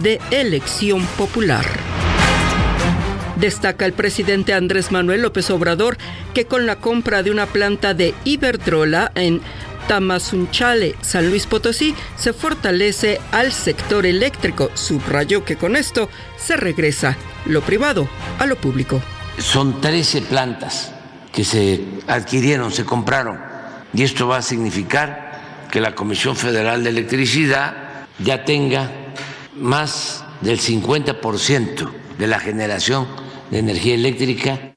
[0.00, 1.64] de elección popular.
[3.36, 5.98] Destaca el presidente Andrés Manuel López Obrador
[6.32, 9.40] que con la compra de una planta de Iberdrola en
[9.88, 14.70] Tamazunchale, San Luis Potosí, se fortalece al sector eléctrico.
[14.74, 17.16] Subrayó que con esto se regresa
[17.46, 19.02] lo privado a lo público.
[19.38, 20.92] Son 13 plantas
[21.32, 23.40] que se adquirieron, se compraron,
[23.92, 28.90] y esto va a significar que la Comisión Federal de Electricidad ya tenga
[29.56, 33.06] más del 50% de la generación
[33.50, 34.74] de energía eléctrica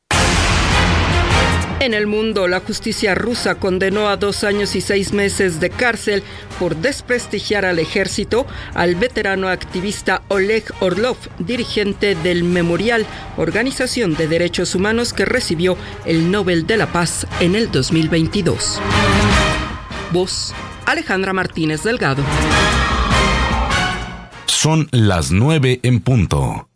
[1.80, 6.24] en el mundo, la justicia rusa condenó a dos años y seis meses de cárcel
[6.58, 13.06] por desprestigiar al ejército al veterano activista Oleg Orlov, dirigente del Memorial,
[13.38, 18.82] organización de derechos humanos que recibió el Nobel de la Paz en el 2022.
[20.12, 20.56] Voz
[20.88, 22.24] Alejandra Martínez Delgado.
[24.60, 26.67] Son las nueve en punto.